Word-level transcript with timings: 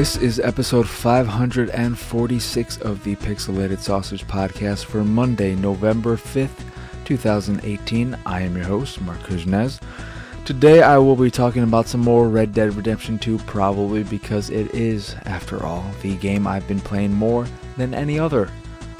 This 0.00 0.16
is 0.16 0.40
episode 0.40 0.88
546 0.88 2.78
of 2.78 3.04
the 3.04 3.16
Pixelated 3.16 3.80
Sausage 3.80 4.26
Podcast 4.26 4.86
for 4.86 5.04
Monday, 5.04 5.54
November 5.54 6.16
5th, 6.16 6.64
2018. 7.04 8.16
I 8.24 8.40
am 8.40 8.56
your 8.56 8.64
host, 8.64 8.98
Marc 9.02 9.18
Kuznez. 9.18 9.78
Today 10.46 10.80
I 10.82 10.96
will 10.96 11.16
be 11.16 11.30
talking 11.30 11.64
about 11.64 11.86
some 11.86 12.00
more 12.00 12.30
Red 12.30 12.54
Dead 12.54 12.74
Redemption 12.74 13.18
2, 13.18 13.40
probably 13.40 14.02
because 14.02 14.48
it 14.48 14.74
is, 14.74 15.16
after 15.26 15.62
all, 15.62 15.84
the 16.00 16.16
game 16.16 16.46
I've 16.46 16.66
been 16.66 16.80
playing 16.80 17.12
more 17.12 17.46
than 17.76 17.92
any 17.92 18.18
other. 18.18 18.48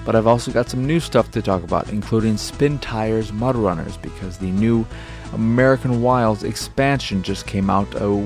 But 0.04 0.16
I've 0.16 0.26
also 0.26 0.52
got 0.52 0.68
some 0.68 0.86
new 0.86 1.00
stuff 1.00 1.30
to 1.30 1.40
talk 1.40 1.62
about, 1.62 1.88
including 1.88 2.34
Spintires 2.34 3.32
MudRunners, 3.32 3.96
because 4.02 4.36
the 4.36 4.50
new 4.50 4.86
American 5.32 6.02
Wilds 6.02 6.44
expansion 6.44 7.22
just 7.22 7.46
came 7.46 7.70
out 7.70 7.88
a 7.94 8.22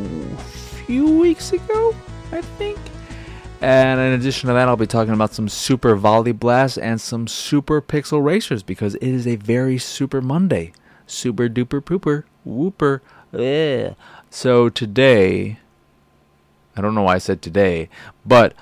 few 0.87 1.21
weeks 1.21 1.53
ago, 1.53 1.95
I 2.35 2.43
think. 2.43 2.79
And 3.61 3.99
in 3.99 4.13
addition 4.13 4.49
to 4.49 4.55
that, 4.55 4.69
I'll 4.69 4.77
be 4.77 4.87
talking 4.87 5.15
about 5.15 5.33
some 5.33 5.49
Super 5.49 5.95
Volley 5.95 6.33
Blast 6.33 6.77
and 6.79 7.01
some 7.01 7.27
Super 7.27 7.81
Pixel 7.81 8.23
Racers 8.23 8.63
because 8.63 8.97
it 8.97 9.09
is 9.09 9.27
a 9.27 9.37
very 9.37 9.79
Super 9.79 10.21
Monday. 10.21 10.73
Super 11.07 11.49
duper 11.49 11.81
pooper 11.81 12.25
whooper. 12.45 13.03
Ugh. 13.33 13.97
So 14.31 14.69
today, 14.69 15.59
I 16.77 16.81
don't 16.81 16.95
know 16.95 17.03
why 17.03 17.15
I 17.15 17.19
said 17.19 17.43
today, 17.43 17.89
but 18.25 18.55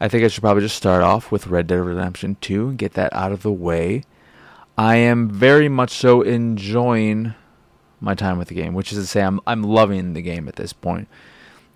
I 0.00 0.08
think 0.08 0.24
I 0.24 0.28
should 0.28 0.42
probably 0.42 0.62
just 0.62 0.76
start 0.76 1.02
off 1.02 1.30
with 1.30 1.46
Red 1.46 1.66
Dead 1.66 1.76
Redemption 1.76 2.36
2 2.40 2.68
and 2.68 2.78
get 2.78 2.94
that 2.94 3.12
out 3.12 3.32
of 3.32 3.42
the 3.42 3.52
way. 3.52 4.04
I 4.78 4.96
am 4.96 5.28
very 5.28 5.68
much 5.68 5.90
so 5.90 6.22
enjoying 6.22 7.34
my 8.00 8.14
time 8.14 8.38
with 8.38 8.48
the 8.48 8.54
game, 8.54 8.74
which 8.74 8.92
is 8.92 8.98
to 8.98 9.06
say, 9.06 9.22
I'm 9.22 9.40
I'm 9.46 9.62
loving 9.62 10.12
the 10.12 10.22
game 10.22 10.48
at 10.48 10.56
this 10.56 10.72
point. 10.72 11.08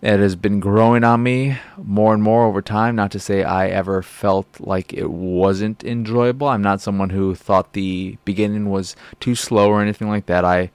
It 0.02 0.18
has 0.18 0.34
been 0.34 0.60
growing 0.60 1.04
on 1.04 1.22
me 1.22 1.58
more 1.76 2.14
and 2.14 2.22
more 2.22 2.46
over 2.46 2.62
time. 2.62 2.96
Not 2.96 3.10
to 3.12 3.20
say 3.20 3.44
I 3.44 3.68
ever 3.68 4.00
felt 4.02 4.58
like 4.58 4.94
it 4.94 5.10
wasn't 5.10 5.84
enjoyable. 5.84 6.48
I'm 6.48 6.62
not 6.62 6.80
someone 6.80 7.10
who 7.10 7.34
thought 7.34 7.74
the 7.74 8.16
beginning 8.24 8.70
was 8.70 8.96
too 9.20 9.34
slow 9.34 9.68
or 9.68 9.82
anything 9.82 10.08
like 10.08 10.24
that. 10.26 10.42
I 10.42 10.70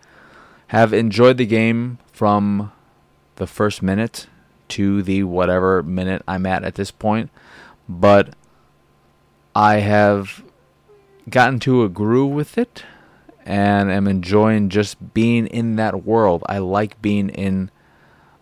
have 0.67 0.93
enjoyed 0.93 1.37
the 1.37 1.47
game 1.47 1.97
from 2.13 2.71
the 3.37 3.47
first 3.47 3.81
minute 3.81 4.27
to 4.67 5.01
the 5.01 5.23
whatever 5.23 5.81
minute 5.81 6.21
I'm 6.27 6.45
at 6.45 6.63
at 6.63 6.75
this 6.75 6.91
point. 6.91 7.31
But 7.89 8.35
I 9.55 9.75
have 9.77 10.43
gotten 11.29 11.59
to 11.61 11.83
a 11.83 11.89
groove 11.89 12.31
with 12.31 12.59
it 12.59 12.83
and 13.43 13.91
am 13.91 14.07
enjoying 14.07 14.69
just 14.69 15.15
being 15.15 15.47
in 15.47 15.77
that 15.77 16.03
world. 16.03 16.43
I 16.47 16.59
like 16.59 17.01
being 17.01 17.29
in 17.29 17.71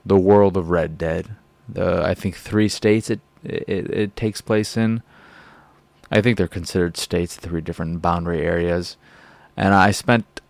the 0.05 0.17
world 0.17 0.57
of 0.57 0.69
Red 0.69 0.97
Dead. 0.97 1.35
The 1.67 2.03
I 2.03 2.13
think 2.13 2.35
three 2.35 2.67
states 2.69 3.09
it 3.09 3.21
it, 3.43 3.89
it 3.89 4.15
takes 4.15 4.41
place 4.41 4.77
in. 4.77 5.01
I 6.11 6.21
think 6.21 6.37
they're 6.37 6.47
considered 6.47 6.97
states, 6.97 7.35
three 7.35 7.61
different 7.61 8.01
boundary 8.01 8.41
areas. 8.41 8.97
And 9.57 9.73
I 9.73 9.91
spent 9.91 10.41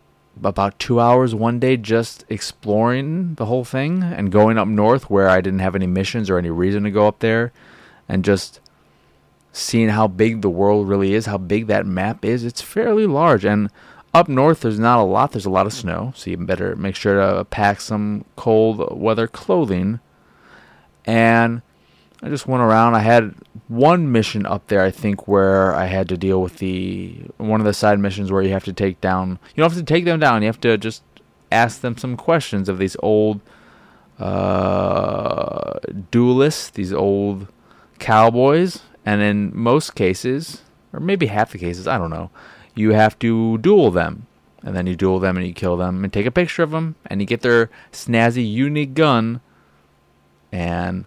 about 0.41 0.79
two 0.79 0.99
hours 0.99 1.35
one 1.35 1.59
day 1.59 1.77
just 1.77 2.25
exploring 2.29 3.35
the 3.35 3.45
whole 3.45 3.63
thing 3.63 4.03
and 4.03 4.31
going 4.31 4.57
up 4.57 4.67
north 4.67 5.09
where 5.09 5.29
I 5.29 5.41
didn't 5.41 5.59
have 5.59 5.75
any 5.75 5.87
missions 5.87 6.29
or 6.29 6.37
any 6.37 6.49
reason 6.49 6.83
to 6.83 6.91
go 6.91 7.07
up 7.07 7.19
there 7.19 7.51
and 8.09 8.25
just 8.25 8.59
seeing 9.51 9.89
how 9.89 10.07
big 10.07 10.41
the 10.41 10.49
world 10.49 10.87
really 10.87 11.13
is, 11.13 11.27
how 11.27 11.37
big 11.37 11.67
that 11.67 11.85
map 11.85 12.25
is. 12.25 12.43
It's 12.43 12.61
fairly 12.61 13.05
large. 13.05 13.45
And 13.45 13.69
up 14.13 14.29
north, 14.29 14.61
there's 14.61 14.79
not 14.79 14.99
a 14.99 15.03
lot. 15.03 15.31
There's 15.31 15.45
a 15.45 15.49
lot 15.49 15.65
of 15.65 15.73
snow, 15.73 16.13
so 16.15 16.29
you 16.29 16.37
better 16.37 16.75
make 16.75 16.95
sure 16.95 17.19
to 17.19 17.45
pack 17.45 17.81
some 17.81 18.25
cold 18.35 18.95
weather 18.95 19.27
clothing. 19.27 19.99
And 21.05 21.63
I 22.21 22.29
just 22.29 22.47
went 22.47 22.61
around. 22.61 22.93
I 22.93 22.99
had 22.99 23.33
one 23.67 24.11
mission 24.11 24.45
up 24.45 24.67
there, 24.67 24.83
I 24.83 24.91
think, 24.91 25.27
where 25.27 25.73
I 25.73 25.87
had 25.87 26.07
to 26.09 26.17
deal 26.17 26.41
with 26.41 26.57
the 26.57 27.25
one 27.37 27.59
of 27.59 27.65
the 27.65 27.73
side 27.73 27.99
missions 27.99 28.31
where 28.31 28.43
you 28.43 28.51
have 28.51 28.65
to 28.65 28.73
take 28.73 29.01
down. 29.01 29.39
You 29.55 29.61
don't 29.61 29.71
have 29.71 29.79
to 29.79 29.85
take 29.85 30.05
them 30.05 30.19
down. 30.19 30.43
You 30.43 30.47
have 30.47 30.61
to 30.61 30.77
just 30.77 31.01
ask 31.51 31.81
them 31.81 31.97
some 31.97 32.15
questions 32.15 32.69
of 32.69 32.77
these 32.77 32.95
old 33.01 33.41
uh, 34.19 35.79
duelists, 36.11 36.69
these 36.69 36.93
old 36.93 37.47
cowboys, 37.97 38.83
and 39.05 39.21
in 39.23 39.51
most 39.55 39.95
cases, 39.95 40.61
or 40.93 40.99
maybe 40.99 41.25
half 41.25 41.51
the 41.51 41.57
cases, 41.57 41.87
I 41.87 41.97
don't 41.97 42.11
know 42.11 42.29
you 42.75 42.91
have 42.91 43.17
to 43.19 43.57
duel 43.59 43.91
them. 43.91 44.27
And 44.65 44.75
then 44.75 44.87
you 44.87 44.95
duel 44.95 45.19
them 45.19 45.35
and 45.35 45.45
you 45.45 45.53
kill 45.53 45.75
them 45.75 46.03
and 46.03 46.13
take 46.13 46.25
a 46.25 46.31
picture 46.31 46.63
of 46.63 46.71
them 46.71 46.95
and 47.07 47.19
you 47.19 47.27
get 47.27 47.41
their 47.41 47.69
snazzy, 47.91 48.49
unique 48.49 48.93
gun. 48.93 49.41
And 50.53 51.03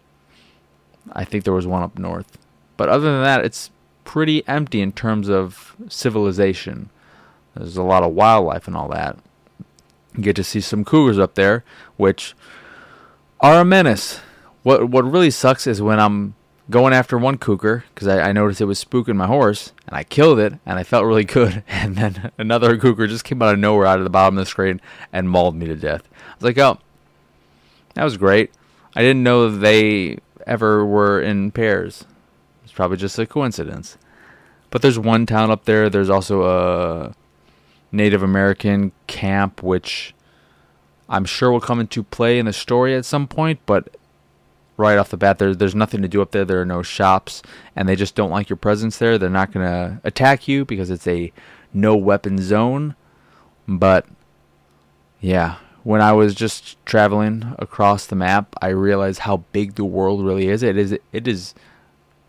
I 1.13 1.25
think 1.25 1.45
there 1.45 1.55
was 1.55 1.67
one 1.67 1.83
up 1.83 1.99
north. 1.99 2.37
But 2.77 2.91
other 2.91 3.11
than 3.11 3.23
that, 3.23 3.45
it's 3.47 3.71
pretty 4.05 4.47
empty 4.47 4.83
in 4.83 4.93
terms 4.93 5.31
of 5.31 5.75
civilization. 5.89 6.91
There's 7.55 7.79
a 7.79 7.83
lot 7.83 8.03
of 8.03 8.13
wildlife 8.13 8.67
and 8.67 8.77
all 8.77 8.89
that. 8.89 9.17
You 10.15 10.23
get 10.23 10.37
to 10.37 10.45
see 10.45 10.61
some 10.61 10.85
cougars 10.85 11.19
up 11.19 11.35
there, 11.35 11.65
which 11.97 12.35
are 13.41 13.61
a 13.61 13.65
menace. 13.65 14.21
What 14.63 14.91
what 14.91 15.11
really 15.11 15.31
sucks 15.31 15.67
is 15.67 15.81
when 15.81 16.01
I'm 16.01 16.35
going 16.71 16.93
after 16.93 17.17
one 17.17 17.39
cougar 17.39 17.85
because 17.95 18.09
I, 18.09 18.29
I, 18.29 18.33
noticed 18.33 18.61
it 18.61 18.65
was 18.65 18.83
spooking 18.85 19.17
my 19.17 19.27
horse 19.27 19.73
and 19.87 19.97
I 19.97 20.03
killed 20.03 20.39
it 20.39 20.55
and 20.67 20.79
I 20.79 20.83
felt 20.83 21.05
really 21.05 21.25
good. 21.25 21.63
And 21.69 21.97
then 21.97 22.33
another 22.39 22.77
cougar 22.77 23.07
just 23.07 23.25
came 23.25 23.41
out 23.41 23.55
of 23.55 23.61
nowhere 23.61 23.87
out 23.87 23.99
of 23.99 24.05
the 24.05 24.11
bottom 24.11 24.37
of 24.37 24.45
the 24.45 24.51
screen 24.51 24.81
and 25.13 25.31
mauled 25.31 25.55
me 25.55 25.67
to 25.67 25.77
death. 25.77 26.09
I 26.13 26.35
was 26.35 26.45
like, 26.45 26.59
oh, 26.59 26.79
that 27.95 28.05
was 28.05 28.17
great. 28.17 28.51
I 28.95 29.03
didn't 29.03 29.23
know 29.23 29.51
they 29.51 30.19
ever 30.47 30.85
were 30.85 31.21
in 31.21 31.51
pairs. 31.51 32.05
It's 32.65 32.73
probably 32.73 32.97
just 32.97 33.19
a 33.19 33.27
coincidence. 33.27 33.99
But 34.71 34.83
there's 34.83 34.99
one 34.99 35.27
town 35.27 35.51
up 35.51 35.65
there. 35.65 35.89
There's 35.89 36.11
also 36.11 36.43
a 36.45 37.15
Native 37.93 38.23
American 38.23 38.93
camp, 39.07 39.63
which 39.63 40.15
I'm 41.09 41.25
sure 41.25 41.53
will 41.53 41.61
come 41.61 41.79
into 41.79 42.03
play 42.03 42.39
in 42.39 42.47
the 42.47 42.53
story 42.53 42.95
at 42.95 43.05
some 43.05 43.29
point, 43.29 43.61
but 43.67 43.97
right 44.77 44.99
off 44.99 45.11
the 45.11 45.17
bat. 45.17 45.39
There, 45.39 45.55
there's 45.55 45.75
nothing 45.75 46.03
to 46.03 46.09
do 46.09 46.23
up 46.23 46.31
there. 46.31 46.45
There 46.45 46.61
are 46.61 46.67
no 46.67 46.83
shops, 46.83 47.43
and 47.75 47.89
they 47.89 47.97
just 47.97 48.15
don't 48.15 48.31
like 48.31 48.49
your 48.49 48.57
presence 48.57 48.99
there. 48.99 49.19
They're 49.19 49.31
not 49.31 49.53
going 49.53 49.67
to 49.67 50.01
attack 50.05 50.49
you 50.49 50.65
because 50.65 50.91
it's 50.91 51.07
a 51.07 51.33
no 51.73 51.97
weapon 51.97 52.39
zone. 52.39 52.95
But 53.67 54.07
yeah, 55.21 55.57
when 55.83 56.01
I 56.01 56.13
was 56.13 56.35
just 56.35 56.85
traveling 56.85 57.55
across 57.59 58.07
the 58.07 58.17
map, 58.17 58.55
I 58.61 58.69
realized 58.69 59.21
how 59.21 59.39
big 59.53 59.75
the 59.75 59.85
world 59.85 60.25
really 60.25 60.49
is. 60.49 60.63
It 60.63 60.77
is 60.77 60.99
it 61.13 61.29
is 61.29 61.55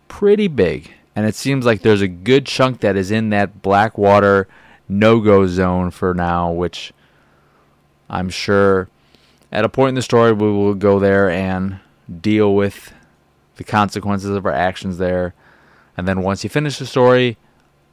pretty 0.06 0.48
big, 0.48 0.92
and 1.14 1.26
it 1.26 1.34
seems 1.34 1.66
like 1.66 1.82
there's 1.82 2.00
a 2.00 2.08
good 2.08 2.46
chunk 2.46 2.80
that 2.80 2.96
is 2.96 3.10
in 3.10 3.30
that 3.30 3.62
black 3.62 3.98
water 3.98 4.48
no-go 4.88 5.46
zone 5.46 5.90
for 5.90 6.14
now, 6.14 6.50
which 6.50 6.92
I'm 8.08 8.30
sure 8.30 8.88
at 9.52 9.64
a 9.64 9.68
point 9.68 9.90
in 9.90 9.94
the 9.94 10.02
story 10.02 10.32
we 10.32 10.50
will 10.50 10.74
go 10.74 10.98
there 10.98 11.28
and 11.28 11.80
deal 12.20 12.54
with 12.54 12.92
the 13.56 13.64
consequences 13.64 14.30
of 14.30 14.46
our 14.46 14.52
actions 14.52 14.98
there. 14.98 15.34
And 15.96 16.06
then 16.06 16.22
once 16.22 16.44
you 16.44 16.50
finish 16.50 16.78
the 16.78 16.86
story, 16.86 17.36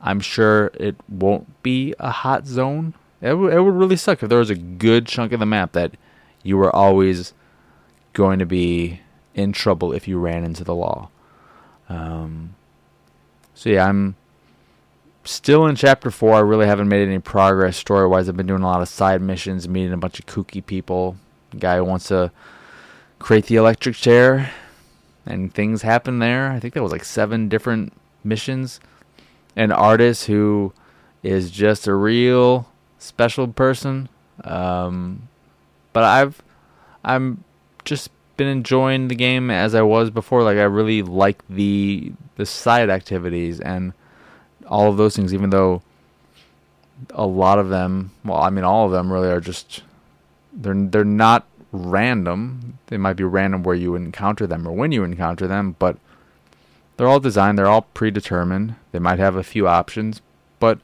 I'm 0.02 0.20
sure 0.20 0.72
it 0.76 0.96
won't 1.10 1.62
be 1.64 1.96
a 2.00 2.12
hot 2.12 2.46
zone. 2.46 2.94
It, 3.22 3.30
w- 3.30 3.50
it 3.50 3.60
would 3.60 3.74
really 3.74 3.96
suck 3.96 4.22
if 4.22 4.30
there 4.30 4.40
was 4.40 4.50
a 4.50 4.56
good 4.56 5.08
chunk 5.08 5.32
of 5.32 5.40
the 5.40 5.46
map 5.46 5.72
that 5.72 5.94
you 6.44 6.58
were 6.58 6.74
always 6.74 7.34
going 8.14 8.40
to 8.40 8.46
be 8.46 9.02
in 9.34 9.52
trouble 9.52 9.92
if 9.92 10.08
you 10.08 10.20
ran 10.20 10.44
into 10.44 10.64
the 10.64 10.76
law. 10.76 11.10
Um, 11.90 12.56
so 13.54 13.70
yeah, 13.70 13.88
I'm 13.88 14.16
still 15.24 15.66
in 15.66 15.76
chapter 15.76 16.12
four. 16.12 16.36
I 16.36 16.40
really 16.40 16.68
haven't 16.68 16.88
made 16.88 17.08
any 17.08 17.20
progress 17.20 17.78
story 17.78 18.08
wise. 18.08 18.30
I've 18.30 18.38
been 18.38 18.48
doing 18.48 18.62
a 18.62 18.68
lot 18.68 18.82
of 18.82 18.88
side 18.88 19.22
missions, 19.22 19.68
meeting 19.68 19.94
a 19.94 19.98
bunch 19.98 20.20
of 20.20 20.28
kooky 20.28 20.64
people. 20.64 21.18
Guy 21.58 21.78
who 21.78 21.86
wants 21.86 22.10
to 22.10 22.32
create 23.20 23.46
the 23.46 23.56
electric 23.56 23.96
chair, 23.96 24.52
and 25.26 25.54
things 25.54 25.82
happen 25.82 26.20
there. 26.20 26.52
I 26.52 26.60
think 26.60 26.74
there 26.74 26.84
was 26.84 26.92
like 26.92 27.06
seven 27.06 27.50
different 27.50 27.94
missions. 28.24 28.80
An 29.56 29.72
artist 29.72 30.26
who 30.26 30.74
is 31.24 31.50
just 31.50 31.88
a 31.88 31.94
real 31.94 32.68
special 33.00 33.48
person. 33.48 34.10
Um, 34.44 35.30
but 35.94 36.04
I've 36.04 36.42
I'm 37.04 37.44
just 37.86 38.10
been 38.38 38.48
enjoying 38.48 39.08
the 39.08 39.16
game 39.16 39.50
as 39.50 39.74
I 39.74 39.82
was 39.82 40.10
before. 40.10 40.44
Like 40.44 40.58
I 40.58 40.64
really 40.64 41.02
like 41.02 41.42
the 41.50 42.12
the 42.36 42.46
side 42.46 42.90
activities 42.90 43.60
and 43.60 43.94
all 44.68 44.90
of 44.90 44.98
those 44.98 45.16
things. 45.16 45.34
Even 45.34 45.52
though 45.52 45.82
a 47.12 47.26
lot 47.26 47.60
of 47.60 47.70
them, 47.70 48.12
well, 48.24 48.42
I 48.42 48.50
mean, 48.50 48.64
all 48.64 48.86
of 48.86 48.92
them 48.92 49.12
really 49.12 49.30
are 49.30 49.42
just 49.42 49.84
they're 50.52 50.74
they're 50.74 51.04
not 51.06 51.48
random. 51.76 52.80
They 52.88 52.98
might 52.98 53.18
be 53.18 53.24
random 53.24 53.64
where 53.64 53.76
you 53.76 53.96
encounter 53.96 54.48
them 54.48 54.68
or 54.68 54.72
when 54.72 54.92
you 54.92 55.04
encounter 55.04 55.48
them, 55.48 55.76
but 55.78 55.98
they're 56.98 57.08
all 57.08 57.20
designed, 57.20 57.58
they're 57.58 57.68
all 57.68 57.88
predetermined. 57.94 58.76
They 58.92 59.00
might 59.00 59.20
have 59.20 59.36
a 59.36 59.44
few 59.44 59.68
options, 59.68 60.22
but 60.60 60.80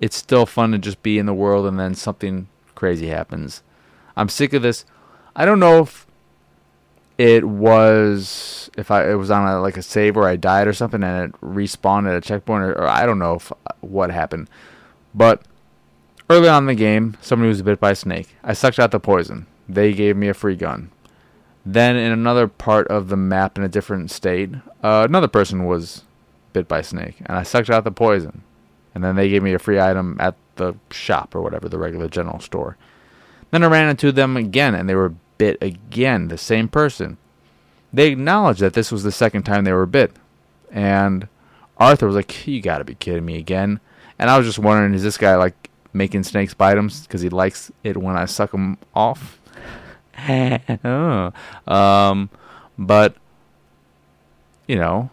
it's 0.00 0.16
still 0.16 0.46
fun 0.46 0.72
to 0.72 0.78
just 0.78 1.02
be 1.02 1.18
in 1.18 1.26
the 1.26 1.34
world 1.34 1.66
and 1.66 1.78
then 1.78 1.94
something 1.94 2.48
crazy 2.74 3.08
happens. 3.08 3.62
I'm 4.16 4.28
sick 4.28 4.52
of 4.52 4.62
this. 4.62 4.84
I 5.34 5.44
don't 5.44 5.60
know 5.60 5.80
if 5.80 6.06
it 7.18 7.44
was 7.44 8.70
if 8.78 8.90
I 8.90 9.10
it 9.10 9.14
was 9.14 9.30
on 9.30 9.46
a, 9.46 9.60
like 9.60 9.76
a 9.76 9.82
save 9.82 10.16
or 10.16 10.26
I 10.26 10.36
died 10.36 10.66
or 10.66 10.72
something 10.72 11.02
and 11.02 11.28
it 11.28 11.40
respawned 11.40 12.08
at 12.08 12.16
a 12.16 12.20
checkpoint 12.20 12.64
or, 12.64 12.72
or 12.72 12.88
I 12.88 13.04
don't 13.04 13.18
know 13.18 13.34
if, 13.34 13.52
uh, 13.52 13.72
what 13.80 14.10
happened, 14.10 14.48
but 15.14 15.42
early 16.30 16.48
on 16.48 16.62
in 16.62 16.66
the 16.68 16.74
game, 16.74 17.16
somebody 17.20 17.48
was 17.48 17.60
bit 17.60 17.80
by 17.80 17.90
a 17.90 17.96
snake. 17.96 18.36
I 18.42 18.54
sucked 18.54 18.78
out 18.78 18.92
the 18.92 19.00
poison. 19.00 19.46
They 19.74 19.92
gave 19.92 20.16
me 20.16 20.28
a 20.28 20.34
free 20.34 20.56
gun. 20.56 20.90
Then 21.64 21.96
in 21.96 22.10
another 22.10 22.48
part 22.48 22.88
of 22.88 23.08
the 23.08 23.16
map 23.16 23.58
in 23.58 23.64
a 23.64 23.68
different 23.68 24.10
state, 24.10 24.50
uh, 24.82 25.06
another 25.08 25.28
person 25.28 25.66
was 25.66 26.04
bit 26.52 26.66
by 26.66 26.80
a 26.80 26.84
snake, 26.84 27.16
and 27.20 27.36
I 27.36 27.42
sucked 27.42 27.70
out 27.70 27.84
the 27.84 27.92
poison. 27.92 28.42
And 28.94 29.04
then 29.04 29.14
they 29.14 29.28
gave 29.28 29.42
me 29.42 29.54
a 29.54 29.58
free 29.58 29.78
item 29.78 30.16
at 30.18 30.34
the 30.56 30.74
shop 30.90 31.34
or 31.34 31.42
whatever, 31.42 31.68
the 31.68 31.78
regular 31.78 32.08
general 32.08 32.40
store. 32.40 32.76
Then 33.50 33.62
I 33.62 33.66
ran 33.66 33.88
into 33.88 34.10
them 34.10 34.36
again, 34.36 34.74
and 34.74 34.88
they 34.88 34.94
were 34.94 35.14
bit 35.38 35.58
again, 35.60 36.28
the 36.28 36.38
same 36.38 36.68
person. 36.68 37.16
They 37.92 38.08
acknowledged 38.08 38.60
that 38.60 38.74
this 38.74 38.90
was 38.90 39.02
the 39.02 39.12
second 39.12 39.44
time 39.44 39.64
they 39.64 39.72
were 39.72 39.86
bit. 39.86 40.12
And 40.70 41.28
Arthur 41.76 42.06
was 42.06 42.16
like, 42.16 42.46
You 42.46 42.60
gotta 42.60 42.84
be 42.84 42.94
kidding 42.94 43.24
me 43.24 43.36
again. 43.38 43.80
And 44.18 44.28
I 44.28 44.36
was 44.36 44.46
just 44.46 44.58
wondering, 44.58 44.92
is 44.92 45.02
this 45.02 45.16
guy 45.16 45.34
like 45.36 45.70
making 45.92 46.24
snakes 46.24 46.52
bite 46.52 46.76
him 46.76 46.90
because 47.02 47.22
he 47.22 47.30
likes 47.30 47.72
it 47.82 47.96
when 47.96 48.16
I 48.16 48.26
suck 48.26 48.52
him 48.52 48.76
off? 48.94 49.39
oh. 50.84 51.32
Um, 51.72 52.30
but, 52.78 53.14
you 54.66 54.76
know, 54.76 55.10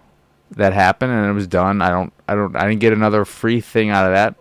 that 0.51 0.73
happened 0.73 1.11
and 1.11 1.29
it 1.29 1.33
was 1.33 1.47
done. 1.47 1.81
I 1.81 1.89
don't, 1.89 2.13
I 2.27 2.35
don't, 2.35 2.55
I 2.55 2.67
didn't 2.67 2.79
get 2.79 2.93
another 2.93 3.25
free 3.25 3.61
thing 3.61 3.89
out 3.89 4.05
of 4.05 4.13
that. 4.13 4.35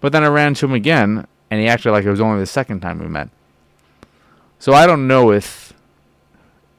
But 0.00 0.12
then 0.12 0.24
I 0.24 0.28
ran 0.28 0.48
into 0.48 0.66
him 0.66 0.72
again 0.72 1.26
and 1.50 1.60
he 1.60 1.68
acted 1.68 1.92
like 1.92 2.04
it 2.04 2.10
was 2.10 2.20
only 2.20 2.40
the 2.40 2.46
second 2.46 2.80
time 2.80 2.98
we 2.98 3.08
met. 3.08 3.28
So 4.58 4.72
I 4.72 4.86
don't 4.86 5.06
know 5.06 5.30
if 5.30 5.72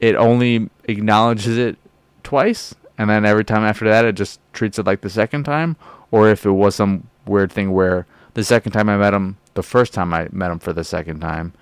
it 0.00 0.14
only 0.14 0.68
acknowledges 0.84 1.56
it 1.56 1.78
twice, 2.22 2.74
and 2.98 3.08
then 3.08 3.24
every 3.24 3.44
time 3.44 3.64
after 3.64 3.88
that 3.88 4.04
it 4.04 4.14
just 4.14 4.40
treats 4.52 4.78
it 4.78 4.86
like 4.86 5.00
the 5.00 5.10
second 5.10 5.44
time, 5.44 5.76
or 6.10 6.28
if 6.28 6.44
it 6.44 6.50
was 6.50 6.74
some 6.74 7.08
weird 7.26 7.52
thing 7.52 7.72
where 7.72 8.06
the 8.34 8.44
second 8.44 8.72
time 8.72 8.88
I 8.88 8.96
met 8.96 9.14
him, 9.14 9.38
the 9.54 9.62
first 9.62 9.94
time 9.94 10.12
I 10.12 10.28
met 10.30 10.50
him 10.50 10.58
for 10.58 10.72
the 10.72 10.84
second 10.84 11.20
time, 11.20 11.52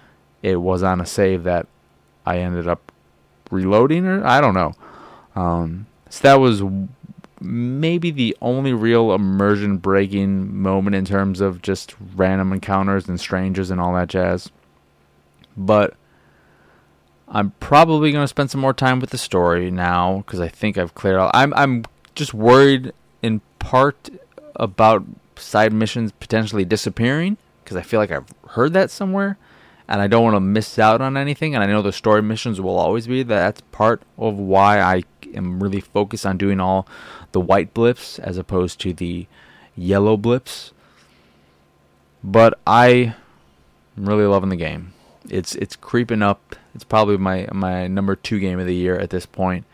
it 0.42 0.56
was 0.56 0.82
on 0.82 1.00
a 1.00 1.06
save 1.06 1.44
that 1.44 1.66
I 2.24 2.38
ended 2.38 2.68
up 2.68 2.92
reloading, 3.50 4.06
or 4.06 4.24
I 4.26 4.40
don't 4.40 4.54
know. 4.54 4.74
Um, 5.34 5.86
so 6.10 6.22
that 6.22 6.40
was 6.40 6.62
maybe 7.40 8.10
the 8.10 8.36
only 8.42 8.72
real 8.72 9.12
immersion 9.12 9.76
breaking 9.78 10.60
moment 10.60 10.96
in 10.96 11.04
terms 11.04 11.40
of 11.40 11.62
just 11.62 11.94
random 12.16 12.52
encounters 12.52 13.08
and 13.08 13.20
strangers 13.20 13.70
and 13.70 13.80
all 13.80 13.94
that 13.94 14.08
jazz. 14.08 14.50
But 15.56 15.94
I'm 17.28 17.52
probably 17.60 18.12
going 18.12 18.24
to 18.24 18.28
spend 18.28 18.50
some 18.50 18.60
more 18.60 18.74
time 18.74 19.00
with 19.00 19.10
the 19.10 19.18
story 19.18 19.70
now 19.70 20.18
because 20.18 20.40
I 20.40 20.48
think 20.48 20.78
I've 20.78 20.94
cleared 20.94 21.18
out. 21.18 21.30
I'm 21.34 21.52
I'm 21.54 21.84
just 22.14 22.34
worried 22.34 22.92
in 23.22 23.40
part 23.58 24.10
about 24.56 25.04
side 25.36 25.72
missions 25.72 26.12
potentially 26.12 26.64
disappearing 26.64 27.36
because 27.62 27.76
I 27.76 27.82
feel 27.82 28.00
like 28.00 28.10
I've 28.10 28.26
heard 28.50 28.72
that 28.72 28.90
somewhere 28.90 29.36
and 29.88 30.02
I 30.02 30.06
don't 30.06 30.22
want 30.22 30.36
to 30.36 30.40
miss 30.40 30.78
out 30.78 31.00
on 31.00 31.16
anything. 31.16 31.54
And 31.54 31.64
I 31.64 31.66
know 31.66 31.82
the 31.82 31.92
story 31.92 32.22
missions 32.22 32.60
will 32.60 32.78
always 32.78 33.06
be 33.06 33.22
that. 33.22 33.34
That's 33.34 33.60
part 33.72 34.02
of 34.18 34.36
why 34.36 34.80
I 34.80 35.02
am 35.34 35.62
really 35.62 35.80
focused 35.80 36.26
on 36.26 36.36
doing 36.36 36.60
all 36.60 36.86
the 37.32 37.40
white 37.40 37.72
blips 37.72 38.18
as 38.18 38.36
opposed 38.36 38.80
to 38.80 38.92
the 38.92 39.26
yellow 39.74 40.16
blips. 40.16 40.72
But 42.22 42.58
I 42.66 43.14
am 43.96 44.08
really 44.08 44.26
loving 44.26 44.50
the 44.50 44.56
game. 44.56 44.92
It's 45.30 45.54
it's 45.54 45.76
creeping 45.76 46.22
up. 46.22 46.56
It's 46.74 46.84
probably 46.84 47.16
my 47.16 47.48
my 47.52 47.86
number 47.86 48.14
two 48.16 48.40
game 48.40 48.58
of 48.58 48.66
the 48.66 48.74
year 48.74 48.98
at 48.98 49.10
this 49.10 49.26
point. 49.26 49.64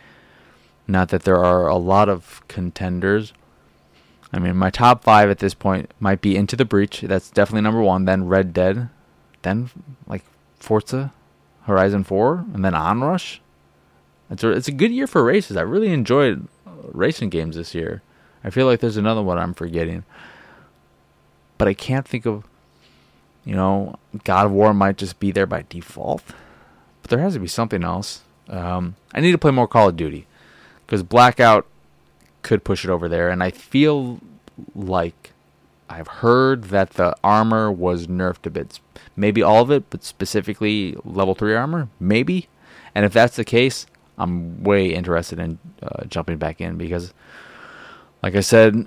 Not 0.87 1.09
that 1.09 1.23
there 1.23 1.43
are 1.43 1.67
a 1.67 1.77
lot 1.77 2.09
of 2.09 2.43
contenders. 2.47 3.33
I 4.33 4.39
mean, 4.39 4.57
my 4.57 4.71
top 4.71 5.05
five 5.05 5.31
at 5.31 5.39
this 5.39 5.55
point 5.55 5.93
might 6.01 6.21
be 6.21 6.37
Into 6.37 6.57
the 6.57 6.65
Breach. 6.65 7.03
That's 7.03 7.31
definitely 7.31 7.63
number 7.63 7.81
one. 7.81 8.05
Then 8.05 8.27
Red 8.27 8.53
Dead. 8.53 8.91
Then 9.45 9.71
like 10.09 10.25
Forza 10.59 11.13
Horizon 11.63 12.03
4. 12.03 12.45
And 12.53 12.65
then 12.65 12.75
Onrush. 12.75 13.39
It's 14.31 14.43
a, 14.43 14.51
it's 14.51 14.69
a 14.69 14.73
good 14.73 14.91
year 14.91 15.07
for 15.07 15.23
races. 15.23 15.57
I 15.57 15.63
really 15.63 15.93
enjoyed 15.93 16.49
racing 16.83 17.31
games 17.31 17.55
this 17.57 17.75
year. 17.75 18.03
I 18.43 18.51
feel 18.51 18.67
like 18.67 18.81
there's 18.81 18.97
another 18.97 19.23
one 19.23 19.39
I'm 19.39 19.55
forgetting. 19.55 20.05
But 21.57 21.69
I 21.69 21.75
can't 21.75 22.09
think 22.09 22.27
of 22.27 22.45
you 23.45 23.55
know, 23.55 23.97
God 24.25 24.47
of 24.47 24.53
War 24.53 24.73
might 24.73 24.97
just 24.97 25.21
be 25.21 25.31
there 25.31 25.47
by 25.47 25.65
default, 25.69 26.23
but 27.03 27.11
there 27.11 27.21
has 27.21 27.35
to 27.35 27.41
be 27.41 27.47
something 27.47 27.85
else. 27.85 28.23
Um, 28.49 28.97
I 29.13 29.21
need 29.21 29.33
to 29.33 29.39
play 29.39 29.51
more 29.51 29.69
Call 29.69 29.89
of 29.89 29.97
Duty 29.97 30.27
because 30.87 31.03
Blackout 31.03 31.67
could 32.43 32.65
push 32.65 32.85
it 32.85 32.91
over 32.91 33.09
there, 33.09 33.29
and 33.29 33.43
I 33.43 33.51
feel 33.51 34.21
like 34.75 35.33
I've 35.89 36.09
heard 36.09 36.65
that 36.65 36.91
the 36.91 37.15
armor 37.23 37.71
was 37.71 38.07
nerfed 38.07 38.47
a 38.47 38.51
bit. 38.51 38.81
Maybe 39.17 39.43
all 39.43 39.63
of 39.63 39.71
it, 39.71 39.91
but 39.91 40.03
specifically 40.03 40.97
level 41.05 41.35
three 41.35 41.55
armor, 41.55 41.89
maybe. 42.01 42.49
And 42.95 43.05
if 43.05 43.13
that's 43.13 43.37
the 43.37 43.45
case, 43.45 43.87
I'm 44.17 44.63
way 44.63 44.95
interested 44.95 45.39
in 45.39 45.59
uh, 45.83 46.05
jumping 46.07 46.39
back 46.39 46.61
in 46.61 46.77
because, 46.77 47.13
like 48.23 48.35
I 48.35 48.41
said 48.41 48.87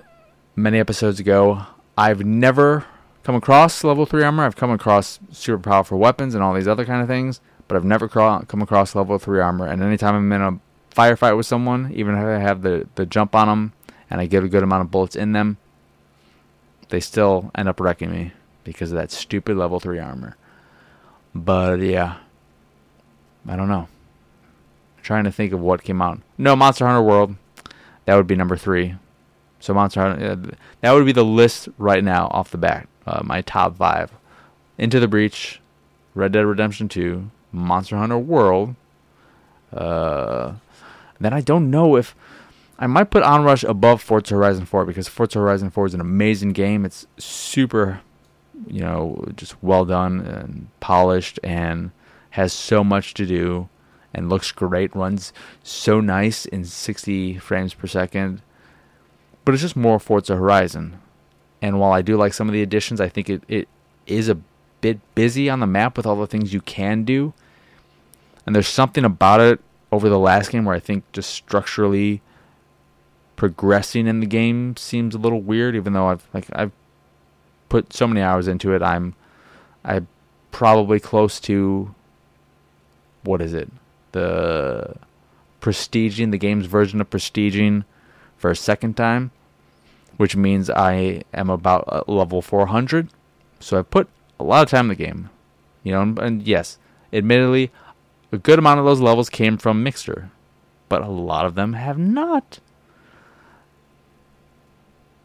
many 0.56 0.78
episodes 0.78 1.20
ago, 1.20 1.66
I've 1.96 2.24
never 2.24 2.86
come 3.28 3.34
across 3.34 3.84
level 3.84 4.06
3 4.06 4.22
armor. 4.22 4.44
I've 4.44 4.56
come 4.56 4.70
across 4.70 5.18
super 5.30 5.62
powerful 5.62 5.98
weapons 5.98 6.34
and 6.34 6.42
all 6.42 6.54
these 6.54 6.66
other 6.66 6.86
kind 6.86 7.02
of 7.02 7.08
things, 7.08 7.42
but 7.66 7.76
I've 7.76 7.84
never 7.84 8.08
cro- 8.08 8.42
come 8.48 8.62
across 8.62 8.94
level 8.94 9.18
3 9.18 9.40
armor. 9.40 9.66
And 9.66 9.82
anytime 9.82 10.14
I'm 10.14 10.32
in 10.32 10.40
a 10.40 10.58
firefight 10.94 11.36
with 11.36 11.44
someone, 11.44 11.92
even 11.92 12.14
if 12.14 12.24
I 12.24 12.38
have 12.38 12.62
the, 12.62 12.88
the 12.94 13.04
jump 13.04 13.34
on 13.34 13.48
them 13.48 13.72
and 14.08 14.20
I 14.20 14.26
get 14.26 14.44
a 14.44 14.48
good 14.48 14.62
amount 14.62 14.80
of 14.82 14.90
bullets 14.90 15.14
in 15.14 15.32
them, 15.32 15.58
they 16.88 17.00
still 17.00 17.50
end 17.54 17.68
up 17.68 17.80
wrecking 17.80 18.10
me 18.10 18.32
because 18.64 18.92
of 18.92 18.98
that 18.98 19.10
stupid 19.10 19.56
level 19.56 19.80
3 19.80 19.98
armor. 19.98 20.36
But 21.34 21.80
yeah, 21.80 22.18
I 23.46 23.56
don't 23.56 23.68
know. 23.68 23.88
I'm 24.96 25.02
trying 25.02 25.24
to 25.24 25.32
think 25.32 25.52
of 25.52 25.60
what 25.60 25.82
came 25.82 26.02
out. 26.02 26.20
No, 26.36 26.56
Monster 26.56 26.86
Hunter 26.86 27.02
World. 27.02 27.36
That 28.04 28.16
would 28.16 28.26
be 28.26 28.36
number 28.36 28.56
three. 28.56 28.94
So 29.60 29.74
Monster 29.74 30.00
Hunter, 30.00 30.56
that 30.80 30.92
would 30.92 31.04
be 31.04 31.12
the 31.12 31.24
list 31.24 31.68
right 31.76 32.02
now 32.02 32.28
off 32.28 32.50
the 32.50 32.58
bat 32.58 32.88
uh, 33.08 33.22
my 33.24 33.42
top 33.42 33.76
five 33.76 34.12
Into 34.76 35.00
the 35.00 35.08
Breach, 35.08 35.60
Red 36.14 36.32
Dead 36.32 36.44
Redemption 36.44 36.88
2, 36.88 37.30
Monster 37.52 37.96
Hunter 37.96 38.18
World. 38.18 38.74
Uh, 39.72 40.54
then 41.20 41.32
I 41.32 41.40
don't 41.40 41.70
know 41.70 41.96
if 41.96 42.14
I 42.78 42.86
might 42.86 43.10
put 43.10 43.24
Onrush 43.24 43.68
above 43.68 44.00
Forza 44.00 44.34
Horizon 44.34 44.64
4 44.64 44.84
because 44.84 45.08
Forza 45.08 45.40
Horizon 45.40 45.70
4 45.70 45.86
is 45.86 45.94
an 45.94 46.00
amazing 46.00 46.52
game. 46.52 46.84
It's 46.84 47.06
super, 47.18 48.00
you 48.68 48.80
know, 48.80 49.24
just 49.36 49.60
well 49.62 49.84
done 49.84 50.20
and 50.20 50.68
polished 50.78 51.40
and 51.42 51.90
has 52.30 52.52
so 52.52 52.84
much 52.84 53.14
to 53.14 53.26
do 53.26 53.68
and 54.14 54.28
looks 54.28 54.52
great, 54.52 54.94
runs 54.94 55.32
so 55.62 56.00
nice 56.00 56.46
in 56.46 56.64
60 56.64 57.38
frames 57.38 57.74
per 57.74 57.88
second. 57.88 58.42
But 59.44 59.54
it's 59.54 59.62
just 59.62 59.76
more 59.76 59.98
Forza 59.98 60.36
Horizon. 60.36 61.00
And 61.60 61.80
while 61.80 61.92
I 61.92 62.02
do 62.02 62.16
like 62.16 62.32
some 62.32 62.48
of 62.48 62.52
the 62.52 62.62
additions, 62.62 63.00
I 63.00 63.08
think 63.08 63.28
it, 63.28 63.42
it 63.48 63.68
is 64.06 64.28
a 64.28 64.38
bit 64.80 65.00
busy 65.16 65.50
on 65.50 65.58
the 65.58 65.66
map 65.66 65.96
with 65.96 66.06
all 66.06 66.16
the 66.16 66.28
things 66.28 66.52
you 66.52 66.60
can 66.60 67.02
do. 67.02 67.32
And 68.46 68.54
there's 68.54 68.68
something 68.68 69.04
about 69.04 69.40
it 69.40 69.60
over 69.90 70.08
the 70.08 70.18
last 70.18 70.50
game 70.50 70.64
where 70.64 70.76
I 70.76 70.80
think 70.80 71.10
just 71.12 71.30
structurally 71.30 72.22
progressing 73.38 74.06
in 74.06 74.20
the 74.20 74.26
game 74.26 74.76
seems 74.76 75.14
a 75.14 75.18
little 75.18 75.40
weird, 75.40 75.74
even 75.74 75.94
though 75.94 76.08
I've 76.08 76.28
like 76.34 76.46
I've 76.52 76.72
put 77.70 77.94
so 77.94 78.06
many 78.06 78.20
hours 78.20 78.46
into 78.46 78.74
it. 78.74 78.82
I'm 78.82 79.14
I 79.82 80.02
probably 80.50 81.00
close 81.00 81.40
to 81.40 81.94
what 83.22 83.40
is 83.40 83.54
it? 83.54 83.70
The 84.12 84.96
prestiging 85.62 86.32
the 86.32 86.38
game's 86.38 86.66
version 86.66 87.00
of 87.00 87.08
prestiging 87.08 87.84
for 88.36 88.50
a 88.50 88.56
second 88.56 88.96
time 88.96 89.30
which 90.18 90.36
means 90.36 90.68
I 90.68 91.22
am 91.32 91.48
about 91.48 91.84
uh, 91.86 92.02
level 92.06 92.42
400. 92.42 93.08
So 93.60 93.78
I 93.78 93.82
put 93.82 94.08
a 94.38 94.44
lot 94.44 94.64
of 94.64 94.68
time 94.68 94.86
in 94.86 94.88
the 94.98 95.04
game. 95.04 95.30
You 95.84 95.92
know, 95.92 96.02
and, 96.02 96.18
and 96.18 96.42
yes, 96.42 96.76
admittedly, 97.12 97.70
a 98.30 98.36
good 98.36 98.58
amount 98.58 98.80
of 98.80 98.84
those 98.84 99.00
levels 99.00 99.30
came 99.30 99.56
from 99.56 99.82
Mixer, 99.82 100.30
but 100.88 101.02
a 101.02 101.08
lot 101.08 101.46
of 101.46 101.54
them 101.54 101.72
have 101.72 101.98
not. 101.98 102.58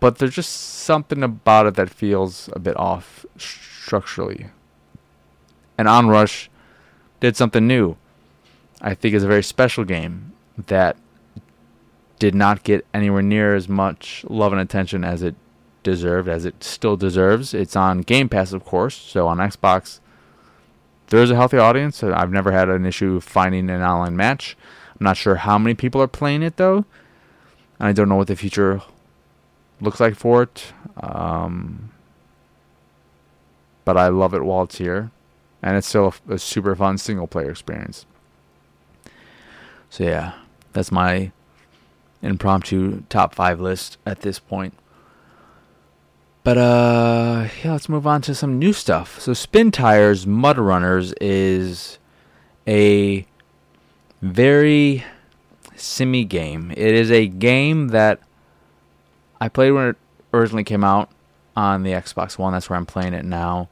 But 0.03 0.17
there's 0.17 0.36
just 0.36 0.51
something 0.51 1.24
about 1.24 1.65
it 1.65 1.75
that 1.75 1.89
feels 1.89 2.50
a 2.51 2.60
bit 2.60 2.75
off 2.75 3.25
structurally. 3.38 4.48
And 5.77 5.88
Onrush 5.88 6.50
did 7.22 7.38
something 7.38 7.65
new. 7.65 7.95
I 8.81 8.95
think 8.95 9.15
is 9.15 9.24
a 9.24 9.29
very 9.29 9.43
special 9.43 9.86
game 9.86 10.33
that 10.57 10.98
did 12.19 12.36
not 12.36 12.63
get 12.63 12.86
anywhere 12.93 13.22
near 13.22 13.55
as 13.55 13.69
much 13.69 14.25
love 14.27 14.51
and 14.51 14.62
attention 14.62 15.05
as 15.05 15.24
it 15.24 15.36
deserved, 15.83 16.27
as 16.27 16.43
it 16.43 16.65
still 16.65 16.98
deserves. 16.98 17.53
It's 17.53 17.77
on 17.77 18.01
Game 18.01 18.27
Pass, 18.27 18.51
of 18.51 18.65
course, 18.65 18.98
so 18.98 19.29
on 19.29 19.38
Xbox 19.38 20.01
there 21.07 21.24
is 21.24 21.31
a 21.31 21.36
healthy 21.36 21.60
audience. 21.60 22.03
I've 22.03 22.31
never 22.31 22.51
had 22.51 22.67
an 22.67 22.86
issue 22.86 23.22
finding 23.22 23.69
an 23.69 23.81
online 23.81 24.17
match. 24.17 24.57
I'm 25.00 25.05
not 25.05 25.15
sure 25.15 25.36
how 25.36 25.57
many 25.57 25.75
people 25.75 26.01
are 26.01 26.07
playing 26.07 26.43
it 26.43 26.57
though. 26.57 26.83
And 27.79 27.88
I 27.88 27.93
don't 27.93 28.10
know 28.10 28.15
what 28.15 28.27
the 28.27 28.36
future 28.36 28.81
looks 29.84 30.00
like 30.00 30.16
for 30.16 30.44
it. 30.44 30.74
Um, 31.02 31.92
but 33.86 33.98
I 33.98 34.08
love 34.08 34.34
it 34.34 34.44
while 34.44 34.63
it's 34.63 34.78
here, 34.78 35.12
and 35.62 35.78
it's 35.78 35.88
still 35.88 36.13
a, 36.30 36.34
a 36.34 36.40
super 36.40 36.75
fun 36.75 36.98
single 36.98 37.28
player 37.28 37.52
experience. 37.52 38.06
So 39.90 40.06
yeah, 40.06 40.34
that's 40.72 40.92
my 40.92 41.32
impromptu 42.22 43.04
top 43.10 43.36
five 43.36 43.60
list 43.60 43.98
at 44.06 44.22
this 44.22 44.40
point. 44.40 44.74
But 46.44 46.58
uh 46.58 47.48
yeah, 47.63 47.74
let's 47.74 47.88
move 47.88 48.08
on 48.08 48.22
to 48.24 48.34
some 48.34 48.58
new 48.58 48.74
stuff. 48.74 49.20
So 49.20 49.34
Spintires 49.34 50.25
MudRunners 50.25 51.13
is 51.22 52.00
a 52.68 53.25
very 54.22 55.04
simmy 55.75 56.25
game. 56.25 56.72
It 56.72 56.96
is 56.96 57.12
a 57.12 57.28
game 57.28 57.90
that 57.90 58.20
I 59.43 59.50
played 59.50 59.71
when 59.71 59.89
it 59.89 59.97
originally 60.33 60.63
came 60.63 60.85
out 60.85 61.09
on 61.53 61.83
the 61.83 61.91
Xbox 61.91 62.38
One. 62.38 62.53
That's 62.53 62.69
where 62.69 62.77
I'm 62.77 62.85
playing 62.85 63.13
it 63.13 63.25
now. 63.25 63.67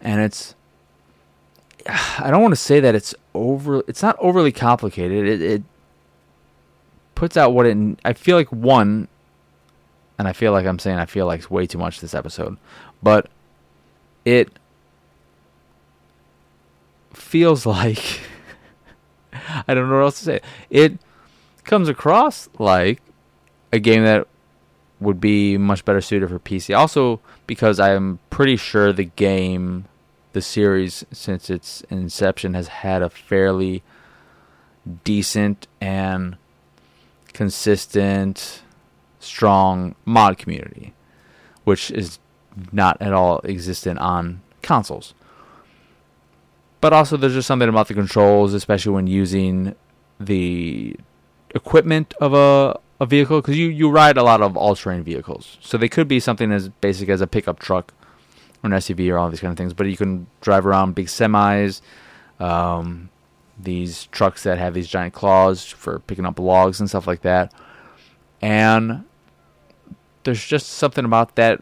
And 0.00 0.20
it's 0.20 0.56
I 1.86 2.28
don't 2.28 2.42
want 2.42 2.50
to 2.50 2.56
say 2.56 2.80
that 2.80 2.96
it's 2.96 3.14
over 3.34 3.84
it's 3.86 4.02
not 4.02 4.16
overly 4.18 4.50
complicated. 4.50 5.28
It, 5.28 5.42
it 5.42 5.62
puts 7.14 7.36
out 7.36 7.52
what 7.52 7.66
it 7.66 7.78
I 8.04 8.14
feel 8.14 8.36
like 8.36 8.50
one 8.50 9.06
and 10.18 10.26
I 10.26 10.32
feel 10.32 10.50
like 10.50 10.66
I'm 10.66 10.80
saying 10.80 10.98
I 10.98 11.06
feel 11.06 11.26
like 11.26 11.38
it's 11.38 11.50
way 11.50 11.68
too 11.68 11.78
much 11.78 12.00
this 12.00 12.12
episode, 12.12 12.56
but 13.00 13.30
it 14.24 14.50
feels 17.12 17.64
like 17.76 18.18
I 19.68 19.72
don't 19.72 19.88
know 19.88 19.98
what 19.98 20.02
else 20.02 20.18
to 20.18 20.24
say. 20.24 20.40
It 20.68 20.98
comes 21.62 21.88
across 21.88 22.48
like 22.58 23.00
a 23.72 23.78
game 23.78 24.02
that 24.02 24.26
would 25.02 25.20
be 25.20 25.58
much 25.58 25.84
better 25.84 26.00
suited 26.00 26.28
for 26.28 26.38
PC. 26.38 26.76
Also, 26.76 27.20
because 27.46 27.78
I 27.80 27.92
am 27.92 28.18
pretty 28.30 28.56
sure 28.56 28.92
the 28.92 29.04
game, 29.04 29.86
the 30.32 30.42
series, 30.42 31.04
since 31.12 31.50
its 31.50 31.82
inception, 31.90 32.54
has 32.54 32.68
had 32.68 33.02
a 33.02 33.10
fairly 33.10 33.82
decent 35.04 35.66
and 35.80 36.36
consistent 37.32 38.62
strong 39.20 39.94
mod 40.04 40.38
community, 40.38 40.92
which 41.64 41.90
is 41.90 42.18
not 42.72 43.00
at 43.00 43.12
all 43.12 43.40
existent 43.44 43.98
on 43.98 44.42
consoles. 44.62 45.14
But 46.80 46.92
also, 46.92 47.16
there's 47.16 47.34
just 47.34 47.46
something 47.46 47.68
about 47.68 47.88
the 47.88 47.94
controls, 47.94 48.54
especially 48.54 48.92
when 48.92 49.06
using 49.06 49.76
the 50.18 50.96
equipment 51.54 52.14
of 52.20 52.34
a, 52.34 52.78
a 53.02 53.06
vehicle, 53.06 53.40
because 53.40 53.58
you, 53.58 53.68
you 53.68 53.90
ride 53.90 54.16
a 54.16 54.22
lot 54.22 54.40
of 54.40 54.56
all 54.56 54.76
terrain 54.76 55.02
vehicles. 55.02 55.58
So 55.60 55.76
they 55.76 55.88
could 55.88 56.06
be 56.06 56.20
something 56.20 56.52
as 56.52 56.68
basic 56.68 57.08
as 57.08 57.20
a 57.20 57.26
pickup 57.26 57.58
truck 57.58 57.92
or 58.62 58.68
an 58.68 58.72
SUV 58.72 59.12
or 59.12 59.18
all 59.18 59.28
these 59.28 59.40
kind 59.40 59.50
of 59.50 59.58
things, 59.58 59.74
but 59.74 59.88
you 59.88 59.96
can 59.96 60.28
drive 60.40 60.64
around 60.64 60.94
big 60.94 61.06
semis, 61.06 61.80
um, 62.38 63.10
these 63.58 64.06
trucks 64.06 64.44
that 64.44 64.56
have 64.56 64.72
these 64.72 64.86
giant 64.86 65.14
claws 65.14 65.66
for 65.66 65.98
picking 65.98 66.24
up 66.24 66.38
logs 66.38 66.78
and 66.78 66.88
stuff 66.88 67.08
like 67.08 67.22
that. 67.22 67.52
And 68.40 69.04
there's 70.22 70.44
just 70.44 70.68
something 70.68 71.04
about 71.04 71.34
that 71.34 71.60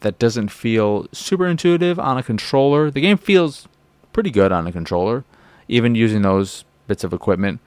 that 0.00 0.18
doesn't 0.18 0.48
feel 0.48 1.06
super 1.12 1.46
intuitive 1.46 1.98
on 1.98 2.16
a 2.16 2.22
controller. 2.22 2.90
The 2.90 3.02
game 3.02 3.18
feels 3.18 3.68
pretty 4.14 4.30
good 4.30 4.52
on 4.52 4.66
a 4.66 4.72
controller, 4.72 5.24
even 5.68 5.94
using 5.94 6.22
those 6.22 6.64
bits 6.86 7.04
of 7.04 7.12
equipment. 7.12 7.60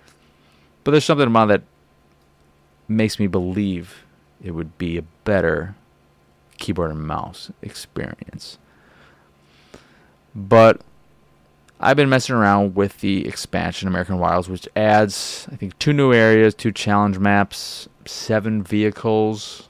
But 0.84 0.92
there's 0.92 1.06
something 1.06 1.27
about 1.27 1.50
that 1.50 1.62
makes 2.88 3.20
me 3.20 3.28
believe 3.28 4.06
it 4.42 4.52
would 4.52 4.78
be 4.78 4.98
a 4.98 5.04
better 5.24 5.75
keyboard 6.58 6.92
and 6.92 7.06
mouse 7.06 7.52
experience. 7.62 8.58
But 10.36 10.82
I've 11.80 11.98
been 11.98 12.10
messing 12.10 12.36
around 12.36 12.75
with 12.75 13.00
the 13.02 13.28
expansion 13.28 13.88
American 13.88 14.18
Wilds, 14.18 14.50
which 14.50 14.68
adds 14.75 15.48
I 15.52 15.56
think 15.56 15.78
two 15.80 15.94
new 15.94 16.13
areas, 16.13 16.54
two 16.54 16.72
challenge 16.72 17.20
maps, 17.20 17.88
seven 18.06 18.63
vehicles, 18.63 19.70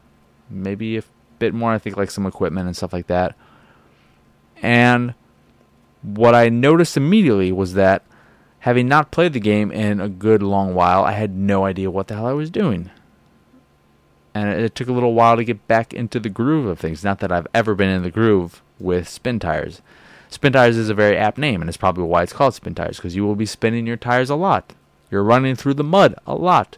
maybe 0.50 0.98
a 0.98 1.04
bit 1.40 1.54
more. 1.54 1.74
I 1.74 1.80
think 1.80 1.98
like 1.98 2.12
some 2.12 2.26
equipment 2.26 2.68
and 2.68 2.76
stuff 2.76 2.94
like 2.94 3.08
that. 3.08 3.36
And 4.62 5.14
what 6.02 6.36
I 6.36 6.50
noticed 6.50 6.98
immediately 6.98 7.52
was 7.52 7.74
that 7.74 8.04
having 8.60 8.88
not 8.88 9.12
played 9.12 9.34
the 9.34 9.40
game 9.40 9.72
in 9.72 10.00
a 10.00 10.08
good 10.08 10.42
long 10.42 10.74
while, 10.74 11.04
I 11.04 11.14
had 11.14 11.36
no 11.36 11.66
idea 11.66 11.92
what 11.92 12.08
the 12.08 12.16
hell 12.16 12.28
I 12.28 12.34
was 12.34 12.50
doing. 12.50 12.90
And 14.36 14.50
it 14.50 14.74
took 14.74 14.88
a 14.88 14.94
little 14.94 15.14
while 15.14 15.36
to 15.36 15.44
get 15.44 15.68
back 15.68 15.94
into 15.94 16.20
the 16.20 16.30
groove 16.30 16.66
of 16.66 16.80
things. 16.80 17.04
Not 17.04 17.20
that 17.20 17.32
I've 17.32 17.48
ever 17.54 17.76
been 17.76 17.90
in 17.90 18.04
the 18.04 18.10
groove 18.10 18.62
with 18.80 19.08
Spintires. 19.08 19.82
Spin 20.30 20.54
tires 20.54 20.78
is 20.78 20.90
a 20.90 20.96
very 20.96 21.16
apt 21.16 21.38
name, 21.38 21.62
and 21.62 21.70
it's 21.70 21.78
probably 21.78 22.06
why 22.06 22.24
it's 22.24 22.34
called 22.34 22.56
Spintires 22.56 22.96
because 22.96 23.16
you 23.16 23.24
will 23.24 23.36
be 23.36 23.46
spinning 23.46 23.86
your 23.86 23.98
tires 23.98 24.32
a 24.32 24.36
lot. 24.36 24.74
You're 25.12 25.24
running 25.24 25.56
through 25.56 25.76
the 25.76 25.84
mud 25.84 26.16
a 26.26 26.34
lot. 26.34 26.78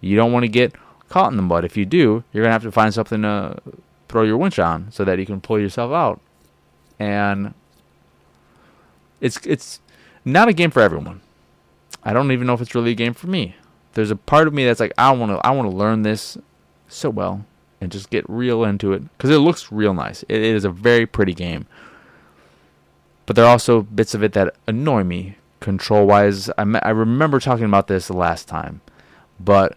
You 0.00 0.14
don't 0.14 0.32
want 0.32 0.44
to 0.44 0.48
get 0.48 0.74
caught 1.08 1.32
in 1.32 1.36
the 1.36 1.42
mud. 1.42 1.64
If 1.64 1.76
you 1.76 1.84
do, 1.84 2.22
you're 2.32 2.44
gonna 2.44 2.52
have 2.52 2.62
to 2.62 2.70
find 2.70 2.94
something 2.94 3.22
to 3.22 3.60
throw 4.08 4.22
your 4.22 4.36
winch 4.36 4.60
on 4.60 4.92
so 4.92 5.04
that 5.04 5.18
you 5.18 5.26
can 5.26 5.40
pull 5.40 5.58
yourself 5.58 5.90
out. 5.92 6.20
And 7.00 7.54
it's 9.20 9.44
it's 9.44 9.80
not 10.24 10.48
a 10.48 10.52
game 10.52 10.70
for 10.70 10.80
everyone. 10.80 11.20
I 12.04 12.12
don't 12.12 12.30
even 12.30 12.46
know 12.46 12.54
if 12.54 12.60
it's 12.60 12.76
really 12.76 12.92
a 12.92 12.94
game 12.94 13.14
for 13.14 13.26
me. 13.26 13.56
There's 13.94 14.12
a 14.12 14.16
part 14.16 14.46
of 14.46 14.54
me 14.54 14.64
that's 14.64 14.78
like 14.78 14.92
I 14.96 15.10
want 15.10 15.32
to 15.32 15.44
I 15.44 15.50
want 15.50 15.68
to 15.68 15.76
learn 15.76 16.02
this 16.02 16.38
so 16.94 17.10
well 17.10 17.44
and 17.80 17.92
just 17.92 18.10
get 18.10 18.24
real 18.28 18.64
into 18.64 18.92
it 18.92 19.02
because 19.16 19.30
it 19.30 19.38
looks 19.38 19.70
real 19.70 19.94
nice. 19.94 20.22
It 20.28 20.40
is 20.40 20.64
a 20.64 20.70
very 20.70 21.06
pretty 21.06 21.34
game. 21.34 21.66
But 23.26 23.36
there 23.36 23.44
are 23.44 23.50
also 23.50 23.82
bits 23.82 24.14
of 24.14 24.22
it 24.22 24.32
that 24.34 24.54
annoy 24.66 25.04
me 25.04 25.36
control 25.60 26.06
wise. 26.06 26.50
I, 26.50 26.62
I 26.82 26.90
remember 26.90 27.40
talking 27.40 27.64
about 27.64 27.86
this 27.86 28.10
last 28.10 28.48
time, 28.48 28.80
but 29.40 29.76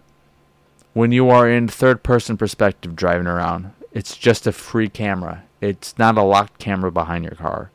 when 0.94 1.12
you 1.12 1.30
are 1.30 1.50
in 1.50 1.68
third 1.68 2.04
person 2.04 2.38
perspective 2.38 2.96
driving 2.96 3.28
around, 3.28 3.72
it's 3.92 4.18
just 4.18 4.48
a 4.48 4.52
free 4.52 4.90
camera. 4.90 5.44
It's 5.62 5.98
not 5.98 6.18
a 6.18 6.24
locked 6.24 6.60
camera 6.60 6.92
behind 6.92 7.24
your 7.24 7.36
car. 7.36 7.72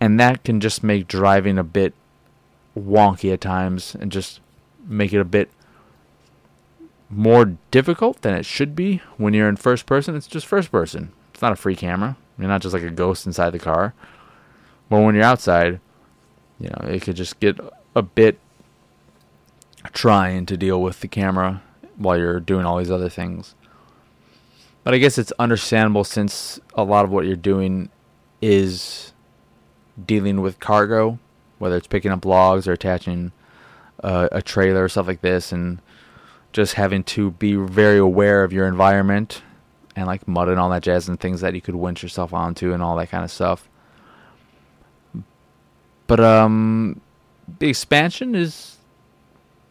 And 0.00 0.18
that 0.20 0.44
can 0.44 0.60
just 0.60 0.82
make 0.82 1.08
driving 1.08 1.58
a 1.58 1.64
bit 1.64 1.94
wonky 2.76 3.32
at 3.32 3.40
times 3.40 3.94
and 3.94 4.10
just 4.10 4.40
make 4.86 5.12
it 5.12 5.20
a 5.20 5.24
bit 5.24 5.50
more 7.10 7.56
difficult 7.70 8.22
than 8.22 8.34
it 8.34 8.46
should 8.46 8.74
be 8.74 9.02
when 9.16 9.34
you're 9.34 9.48
in 9.48 9.56
first 9.56 9.86
person. 9.86 10.16
It's 10.16 10.26
just 10.26 10.46
first 10.46 10.72
person. 10.72 11.12
It's 11.32 11.42
not 11.42 11.52
a 11.52 11.56
free 11.56 11.76
camera. 11.76 12.16
You're 12.38 12.48
not 12.48 12.62
just 12.62 12.74
like 12.74 12.82
a 12.82 12.90
ghost 12.90 13.26
inside 13.26 13.50
the 13.50 13.58
car. 13.58 13.94
But 14.88 15.00
when 15.00 15.14
you're 15.14 15.24
outside, 15.24 15.80
you 16.58 16.68
know, 16.68 16.88
it 16.88 17.02
could 17.02 17.16
just 17.16 17.40
get 17.40 17.58
a 17.94 18.02
bit 18.02 18.38
trying 19.92 20.46
to 20.46 20.56
deal 20.56 20.80
with 20.80 21.00
the 21.00 21.08
camera 21.08 21.62
while 21.96 22.18
you're 22.18 22.40
doing 22.40 22.64
all 22.66 22.78
these 22.78 22.90
other 22.90 23.08
things. 23.08 23.54
But 24.82 24.94
I 24.94 24.98
guess 24.98 25.18
it's 25.18 25.32
understandable 25.38 26.04
since 26.04 26.60
a 26.74 26.84
lot 26.84 27.04
of 27.04 27.10
what 27.10 27.24
you're 27.26 27.36
doing 27.36 27.88
is 28.42 29.12
dealing 30.04 30.40
with 30.40 30.60
cargo, 30.60 31.18
whether 31.58 31.76
it's 31.76 31.86
picking 31.86 32.10
up 32.10 32.24
logs 32.24 32.68
or 32.68 32.72
attaching 32.72 33.32
uh, 34.02 34.28
a 34.30 34.42
trailer 34.42 34.84
or 34.84 34.88
stuff 34.88 35.06
like 35.06 35.22
this, 35.22 35.52
and 35.52 35.80
just 36.54 36.74
having 36.74 37.02
to 37.02 37.32
be 37.32 37.56
very 37.56 37.98
aware 37.98 38.44
of 38.44 38.52
your 38.52 38.68
environment 38.68 39.42
and 39.96 40.06
like 40.06 40.26
mud 40.28 40.48
and 40.48 40.58
all 40.58 40.70
that 40.70 40.84
jazz 40.84 41.08
and 41.08 41.18
things 41.18 41.40
that 41.40 41.52
you 41.52 41.60
could 41.60 41.74
winch 41.74 42.02
yourself 42.02 42.32
onto 42.32 42.72
and 42.72 42.80
all 42.80 42.96
that 42.96 43.10
kind 43.10 43.24
of 43.24 43.30
stuff. 43.30 43.68
But 46.06 46.20
um, 46.20 47.00
the 47.58 47.68
expansion 47.68 48.36
is 48.36 48.76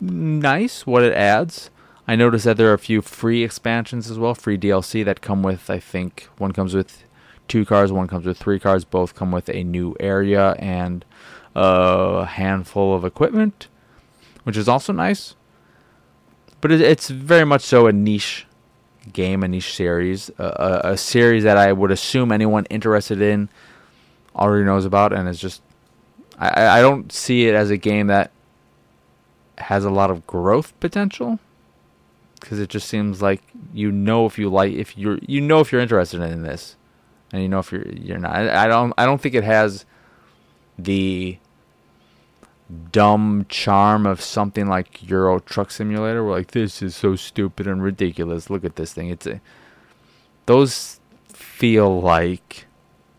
nice. 0.01 0.85
What 0.85 1.03
it 1.03 1.13
adds. 1.13 1.69
I 2.05 2.17
noticed 2.17 2.43
that 2.43 2.57
there 2.57 2.69
are 2.69 2.73
a 2.73 2.79
few 2.79 3.01
free 3.01 3.43
expansions 3.43 4.11
as 4.11 4.19
well, 4.19 4.35
free 4.35 4.57
DLC 4.57 5.05
that 5.05 5.21
come 5.21 5.41
with. 5.41 5.69
I 5.69 5.79
think 5.79 6.27
one 6.37 6.51
comes 6.51 6.73
with 6.73 7.05
two 7.47 7.65
cars, 7.65 7.93
one 7.93 8.09
comes 8.09 8.25
with 8.25 8.37
three 8.37 8.59
cars. 8.59 8.83
Both 8.83 9.15
come 9.15 9.31
with 9.31 9.47
a 9.47 9.63
new 9.63 9.95
area 10.01 10.51
and 10.59 11.05
a 11.55 12.25
handful 12.25 12.93
of 12.93 13.05
equipment, 13.05 13.69
which 14.43 14.57
is 14.57 14.67
also 14.67 14.91
nice. 14.91 15.35
But 16.63 16.71
it's 16.71 17.09
very 17.09 17.43
much 17.43 17.61
so 17.63 17.87
a 17.87 17.91
niche 17.91 18.47
game, 19.11 19.43
a 19.43 19.49
niche 19.49 19.75
series, 19.75 20.31
a, 20.37 20.81
a, 20.85 20.97
series 20.97 21.43
that 21.43 21.57
I 21.57 21.73
would 21.73 21.91
assume 21.91 22.31
anyone 22.31 22.65
interested 22.69 23.21
in 23.21 23.49
already 24.33 24.63
knows 24.63 24.85
about, 24.85 25.11
and 25.11 25.27
it's 25.27 25.41
just 25.41 25.61
I, 26.39 26.79
I 26.79 26.81
don't 26.81 27.11
see 27.11 27.49
it 27.49 27.53
as 27.53 27.69
a 27.69 27.75
game 27.75 28.07
that 28.07 28.31
has 29.57 29.83
a 29.83 29.89
lot 29.89 30.09
of 30.09 30.25
growth 30.25 30.71
potential 30.79 31.37
because 32.39 32.59
it 32.59 32.69
just 32.69 32.87
seems 32.87 33.21
like 33.21 33.41
you 33.73 33.91
know 33.91 34.25
if 34.25 34.39
you 34.39 34.49
like 34.49 34.71
if 34.71 34.97
you're 34.97 35.19
you 35.27 35.41
know 35.41 35.59
if 35.59 35.69
you're 35.73 35.81
interested 35.81 36.21
in 36.21 36.43
this 36.43 36.77
and 37.33 37.41
you 37.41 37.49
know 37.49 37.59
if 37.59 37.73
you're 37.73 37.89
you're 37.89 38.19
not. 38.19 38.31
I, 38.31 38.63
I 38.63 38.67
don't 38.67 38.93
I 38.97 39.05
don't 39.05 39.19
think 39.19 39.35
it 39.35 39.43
has 39.43 39.83
the 40.79 41.37
dumb 42.91 43.45
charm 43.49 44.05
of 44.05 44.21
something 44.21 44.67
like 44.67 45.07
Euro 45.09 45.39
Truck 45.39 45.71
Simulator. 45.71 46.23
We're 46.23 46.31
like, 46.31 46.51
this 46.51 46.81
is 46.81 46.95
so 46.95 47.15
stupid 47.15 47.67
and 47.67 47.83
ridiculous. 47.83 48.49
Look 48.49 48.63
at 48.63 48.75
this 48.75 48.93
thing. 48.93 49.09
It's 49.09 49.27
a 49.27 49.41
those 50.45 50.99
feel 51.29 52.01
like 52.01 52.65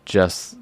just 0.05 0.57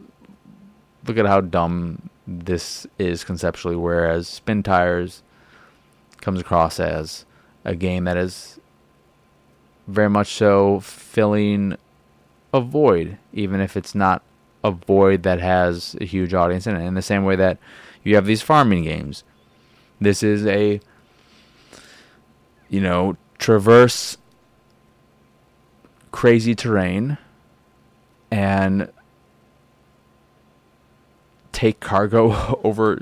look 1.06 1.18
at 1.18 1.26
how 1.26 1.42
dumb 1.42 2.10
this 2.28 2.88
is 2.98 3.24
conceptually. 3.24 3.76
Whereas 3.76 4.42
Spintires 4.46 5.22
comes 6.22 6.40
across 6.40 6.80
as 6.80 7.26
a 7.66 7.76
game 7.76 8.06
that 8.06 8.18
is 8.18 8.60
very 9.88 10.10
much 10.10 10.34
so 10.34 10.80
filling 10.80 11.76
a 12.54 12.62
void, 12.62 13.18
even 13.34 13.60
if 13.60 13.76
it's 13.76 13.94
not 13.94 14.22
a 14.64 14.72
void 14.72 15.24
that 15.24 15.40
has 15.40 15.96
a 16.00 16.06
huge 16.06 16.34
audience 16.34 16.66
in 16.68 16.76
it. 16.76 16.86
In 16.86 16.94
the 16.94 17.02
same 17.02 17.26
way 17.26 17.36
that 17.36 17.58
you 18.04 18.16
have 18.16 18.26
these 18.26 18.42
farming 18.42 18.84
games. 18.84 19.24
This 20.00 20.24
is 20.24 20.46
a, 20.46 20.80
you 22.70 22.82
know, 22.82 23.18
traverse 23.38 24.18
crazy 26.12 26.54
terrain 26.56 27.18
and 28.32 28.92
take 31.52 31.80
cargo 31.80 32.60
over 32.64 33.02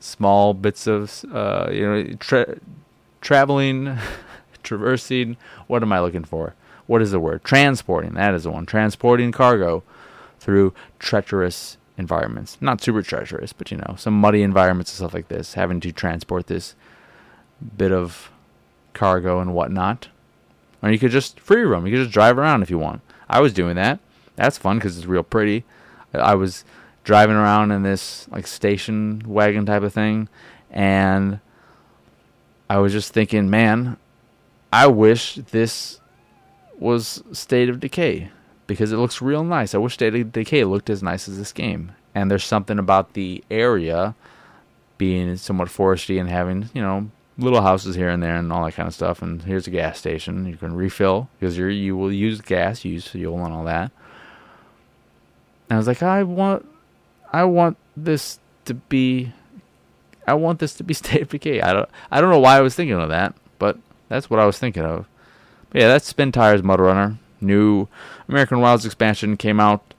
small 0.00 0.54
bits 0.54 0.86
of, 0.86 1.24
uh, 1.32 1.68
you 1.70 1.82
know, 1.82 2.12
tra- 2.18 2.58
traveling, 3.20 3.96
traversing. 4.62 5.36
What 5.66 5.82
am 5.82 5.92
I 5.92 6.00
looking 6.00 6.24
for? 6.24 6.54
What 6.86 7.00
is 7.00 7.12
the 7.12 7.20
word? 7.20 7.42
Transporting. 7.44 8.14
That 8.14 8.34
is 8.34 8.44
the 8.44 8.50
one. 8.50 8.66
Transporting 8.66 9.32
cargo 9.32 9.82
through 10.44 10.74
treacherous 10.98 11.78
environments. 11.96 12.58
Not 12.60 12.82
super 12.82 13.02
treacherous, 13.02 13.52
but 13.54 13.70
you 13.70 13.78
know, 13.78 13.94
some 13.96 14.20
muddy 14.20 14.42
environments 14.42 14.92
and 14.92 14.96
stuff 14.98 15.14
like 15.14 15.28
this, 15.28 15.54
having 15.54 15.80
to 15.80 15.90
transport 15.90 16.48
this 16.48 16.74
bit 17.76 17.92
of 17.92 18.30
cargo 18.92 19.40
and 19.40 19.54
whatnot. 19.54 20.08
Or 20.82 20.90
you 20.90 20.98
could 20.98 21.10
just 21.10 21.40
free 21.40 21.62
roam. 21.62 21.86
You 21.86 21.92
could 21.92 22.04
just 22.04 22.12
drive 22.12 22.36
around 22.36 22.62
if 22.62 22.68
you 22.68 22.78
want. 22.78 23.00
I 23.28 23.40
was 23.40 23.54
doing 23.54 23.76
that. 23.76 24.00
That's 24.36 24.58
fun 24.58 24.76
because 24.76 24.98
it's 24.98 25.06
real 25.06 25.22
pretty. 25.22 25.64
I 26.12 26.34
was 26.34 26.64
driving 27.04 27.36
around 27.36 27.70
in 27.70 27.82
this 27.82 28.28
like 28.30 28.46
station 28.46 29.22
wagon 29.26 29.64
type 29.64 29.82
of 29.82 29.94
thing, 29.94 30.28
and 30.70 31.40
I 32.68 32.78
was 32.78 32.92
just 32.92 33.14
thinking, 33.14 33.48
man, 33.48 33.96
I 34.70 34.88
wish 34.88 35.36
this 35.36 36.00
was 36.78 37.22
State 37.32 37.70
of 37.70 37.80
Decay 37.80 38.30
because 38.66 38.92
it 38.92 38.96
looks 38.96 39.22
real 39.22 39.44
nice. 39.44 39.74
I 39.74 39.78
wish 39.78 39.94
State 39.94 40.32
Decay 40.32 40.64
looked 40.64 40.90
as 40.90 41.02
nice 41.02 41.28
as 41.28 41.38
this 41.38 41.52
game. 41.52 41.92
And 42.14 42.30
there's 42.30 42.44
something 42.44 42.78
about 42.78 43.14
the 43.14 43.42
area 43.50 44.14
being 44.98 45.36
somewhat 45.36 45.68
foresty 45.68 46.20
and 46.20 46.30
having, 46.30 46.70
you 46.72 46.80
know, 46.80 47.10
little 47.36 47.62
houses 47.62 47.96
here 47.96 48.08
and 48.08 48.22
there 48.22 48.36
and 48.36 48.52
all 48.52 48.64
that 48.64 48.74
kind 48.74 48.86
of 48.86 48.94
stuff. 48.94 49.20
And 49.20 49.42
here's 49.42 49.66
a 49.66 49.70
gas 49.70 49.98
station. 49.98 50.46
You 50.46 50.56
can 50.56 50.74
refill 50.74 51.28
because 51.38 51.58
you 51.58 51.66
you 51.66 51.96
will 51.96 52.12
use 52.12 52.40
gas, 52.40 52.84
you 52.84 52.92
use 52.92 53.08
fuel 53.08 53.44
and 53.44 53.52
all 53.52 53.64
that. 53.64 53.90
And 55.68 55.76
I 55.76 55.78
was 55.78 55.86
like, 55.86 56.02
I 56.02 56.22
want, 56.22 56.66
I 57.32 57.44
want 57.44 57.76
this 57.96 58.38
to 58.66 58.74
be, 58.74 59.32
I 60.26 60.34
want 60.34 60.60
this 60.60 60.74
to 60.74 60.84
be 60.84 60.94
State 60.94 61.22
of 61.22 61.28
Decay. 61.28 61.60
I 61.60 61.72
don't, 61.72 61.88
I 62.10 62.20
don't 62.20 62.30
know 62.30 62.40
why 62.40 62.56
I 62.56 62.60
was 62.60 62.74
thinking 62.74 63.00
of 63.00 63.08
that, 63.08 63.34
but 63.58 63.78
that's 64.08 64.30
what 64.30 64.40
I 64.40 64.46
was 64.46 64.58
thinking 64.58 64.84
of. 64.84 65.06
But 65.70 65.80
yeah, 65.80 65.88
that's 65.88 66.12
Spintires 66.12 66.60
MudRunner 66.60 67.18
new 67.44 67.88
American 68.28 68.60
Wilds 68.60 68.84
expansion 68.84 69.36
came 69.36 69.60
out. 69.60 69.94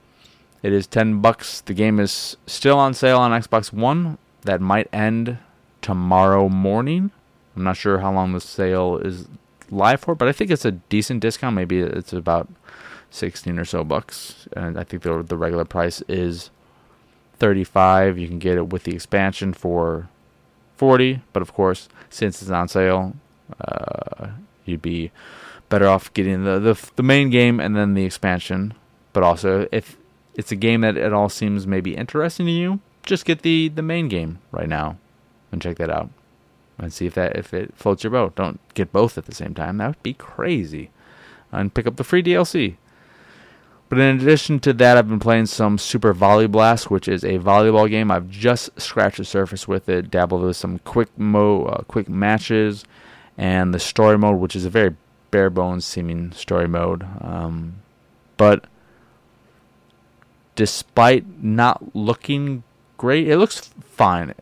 It 0.64 0.74
is 0.74 0.88
10 0.88 1.22
bucks. 1.22 1.62
The 1.62 1.74
game 1.74 2.00
is 2.00 2.38
still 2.48 2.78
on 2.78 2.94
sale 2.94 3.20
on 3.20 3.32
Xbox 3.32 3.72
One. 3.72 4.18
That 4.42 4.62
might 4.62 4.90
end 4.92 5.38
tomorrow 5.82 6.50
morning. 6.50 7.12
I'm 7.56 7.64
not 7.64 7.78
sure 7.78 8.00
how 8.00 8.12
long 8.12 8.34
the 8.34 8.42
sale 8.42 8.98
is 8.98 9.28
live 9.70 10.02
for, 10.02 10.16
but 10.16 10.28
I 10.28 10.32
think 10.32 10.52
it's 10.52 10.66
a 10.66 10.72
decent 10.72 11.22
discount. 11.22 11.56
Maybe 11.56 11.80
it's 11.80 12.14
about 12.14 12.48
16 13.12 13.58
or 13.60 13.66
so 13.66 13.84
bucks. 13.84 14.48
And 14.54 14.78
I 14.78 14.84
think 14.84 15.04
the 15.04 15.24
the 15.24 15.38
regular 15.38 15.66
price 15.66 16.02
is 16.08 16.50
35. 17.40 18.18
You 18.18 18.28
can 18.28 18.40
get 18.40 18.58
it 18.58 18.70
with 18.70 18.84
the 18.84 18.94
expansion 18.94 19.54
for 19.54 20.10
40, 20.78 21.22
but 21.34 21.42
of 21.42 21.54
course, 21.54 21.88
since 22.10 22.42
it's 22.42 22.52
on 22.52 22.68
sale, 22.68 23.16
uh, 23.62 24.28
you'd 24.66 24.82
be 24.82 25.12
better 25.76 25.90
off 25.90 26.14
getting 26.14 26.46
the, 26.46 26.58
the 26.58 26.90
the 26.96 27.04
main 27.04 27.30
game 27.30 27.60
and 27.60 27.76
then 27.76 27.96
the 27.96 28.06
expansion. 28.06 28.74
But 29.12 29.24
also, 29.24 29.68
if 29.74 29.98
it's 30.34 30.54
a 30.54 30.56
game 30.56 30.82
that 30.82 30.96
at 30.96 31.12
all 31.12 31.28
seems 31.28 31.68
maybe 31.68 31.98
interesting 31.98 32.46
to 32.46 32.52
you, 32.54 32.80
just 33.04 33.26
get 33.26 33.42
the 33.42 33.68
the 33.68 33.82
main 33.82 34.08
game 34.08 34.40
right 34.54 34.70
now 34.70 34.98
and 35.52 35.62
check 35.62 35.76
that 35.78 35.90
out 35.90 36.10
and 36.78 36.94
see 36.94 37.08
if 37.08 37.14
that 37.16 37.36
if 37.36 37.54
it 37.54 37.74
floats 37.76 38.06
your 38.06 38.12
boat. 38.12 38.38
Don't 38.38 38.62
get 38.74 38.94
both 38.94 39.18
at 39.18 39.26
the 39.26 39.36
same 39.36 39.54
time. 39.54 39.78
That 39.78 39.88
would 39.88 40.04
be 40.04 40.14
crazy. 40.14 40.92
And 41.52 41.74
pick 41.74 41.88
up 41.88 41.98
the 41.98 42.06
free 42.06 42.24
DLC. 42.24 42.78
But 43.90 44.00
in 44.00 44.22
addition 44.22 44.60
to 44.62 44.72
that, 44.74 44.98
I've 44.98 45.10
been 45.10 45.20
playing 45.20 45.48
some 45.48 45.78
Super 45.78 46.14
Volley 46.14 46.48
Blast, 46.48 46.90
which 46.90 47.10
is 47.10 47.26
a 47.26 47.38
volleyball 47.38 47.90
game. 47.90 48.12
I've 48.12 48.30
just 48.30 48.70
scratched 48.80 49.18
the 49.18 49.26
surface 49.26 49.68
with 49.68 49.90
it, 49.90 50.10
dabbled 50.10 50.42
with 50.42 50.56
some 50.56 50.80
quick 50.80 51.10
mo, 51.18 51.66
uh, 51.66 51.84
quick 51.84 52.08
matches, 52.08 52.86
and 53.38 53.74
the 53.74 53.80
story 53.80 54.18
mode, 54.18 54.40
which 54.40 54.56
is 54.56 54.66
a 54.66 54.70
very 54.70 54.96
bare 55.36 55.50
bones 55.50 55.84
seeming 55.84 56.32
story 56.32 56.66
mode. 56.66 57.06
Um, 57.20 57.82
but 58.38 58.68
despite 60.56 61.26
not 61.44 61.94
looking 61.94 62.64
great, 62.96 63.28
it 63.28 63.38
looks 63.38 63.70
fine. 63.84 64.34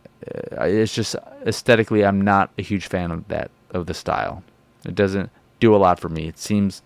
Uh, 0.56 0.66
it's 0.66 0.94
just 0.94 1.16
aesthetically, 1.44 2.04
I'm 2.04 2.20
not 2.20 2.50
a 2.56 2.62
huge 2.62 2.86
fan 2.86 3.10
of 3.10 3.26
that 3.26 3.50
of 3.70 3.86
the 3.86 3.94
style. 3.94 4.44
It 4.86 4.94
doesn't 4.94 5.30
do 5.58 5.74
a 5.74 5.78
lot 5.78 5.98
for 5.98 6.08
me. 6.08 6.28
It 6.28 6.38
seems. 6.38 6.80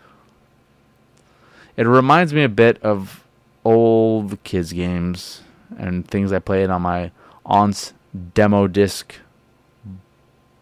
It 1.77 1.87
reminds 1.87 2.33
me 2.33 2.43
a 2.43 2.49
bit 2.49 2.83
of 2.83 3.23
old 3.67 4.43
kids 4.43 4.73
games 4.73 5.43
and 5.77 6.09
things 6.09 6.33
I 6.33 6.39
played 6.39 6.71
on 6.71 6.81
my 6.81 7.11
aunt's 7.45 7.93
demo 8.33 8.69
disc 8.69 9.17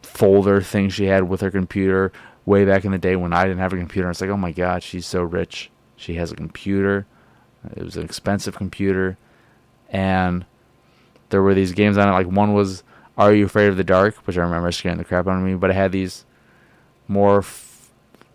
folder 0.02 0.60
thing 0.60 0.88
she 0.88 1.04
had 1.04 1.28
with 1.28 1.42
her 1.42 1.50
computer 1.50 2.10
way 2.46 2.64
back 2.64 2.84
in 2.84 2.92
the 2.92 2.98
day 2.98 3.16
when 3.16 3.32
I 3.32 3.44
didn't 3.44 3.58
have 3.58 3.72
a 3.72 3.76
computer. 3.76 4.08
It's 4.08 4.20
like, 4.20 4.30
oh 4.30 4.36
my 4.36 4.52
god, 4.52 4.82
she's 4.82 5.04
so 5.04 5.22
rich. 5.22 5.70
She 5.96 6.14
has 6.14 6.32
a 6.32 6.36
computer. 6.36 7.06
It 7.76 7.82
was 7.82 7.96
an 7.96 8.04
expensive 8.04 8.54
computer, 8.56 9.18
and 9.90 10.46
there 11.30 11.42
were 11.42 11.54
these 11.54 11.72
games 11.72 11.98
on 11.98 12.08
it. 12.08 12.12
Like 12.12 12.28
one 12.28 12.54
was 12.54 12.84
Are 13.18 13.34
You 13.34 13.46
Afraid 13.46 13.68
of 13.68 13.76
the 13.76 13.84
Dark, 13.84 14.14
which 14.26 14.38
I 14.38 14.42
remember 14.42 14.70
scaring 14.70 14.98
the 14.98 15.04
crap 15.04 15.26
out 15.26 15.36
of 15.36 15.42
me. 15.42 15.54
But 15.54 15.70
it 15.70 15.76
had 15.76 15.90
these 15.90 16.24
more 17.08 17.38
f- 17.38 17.90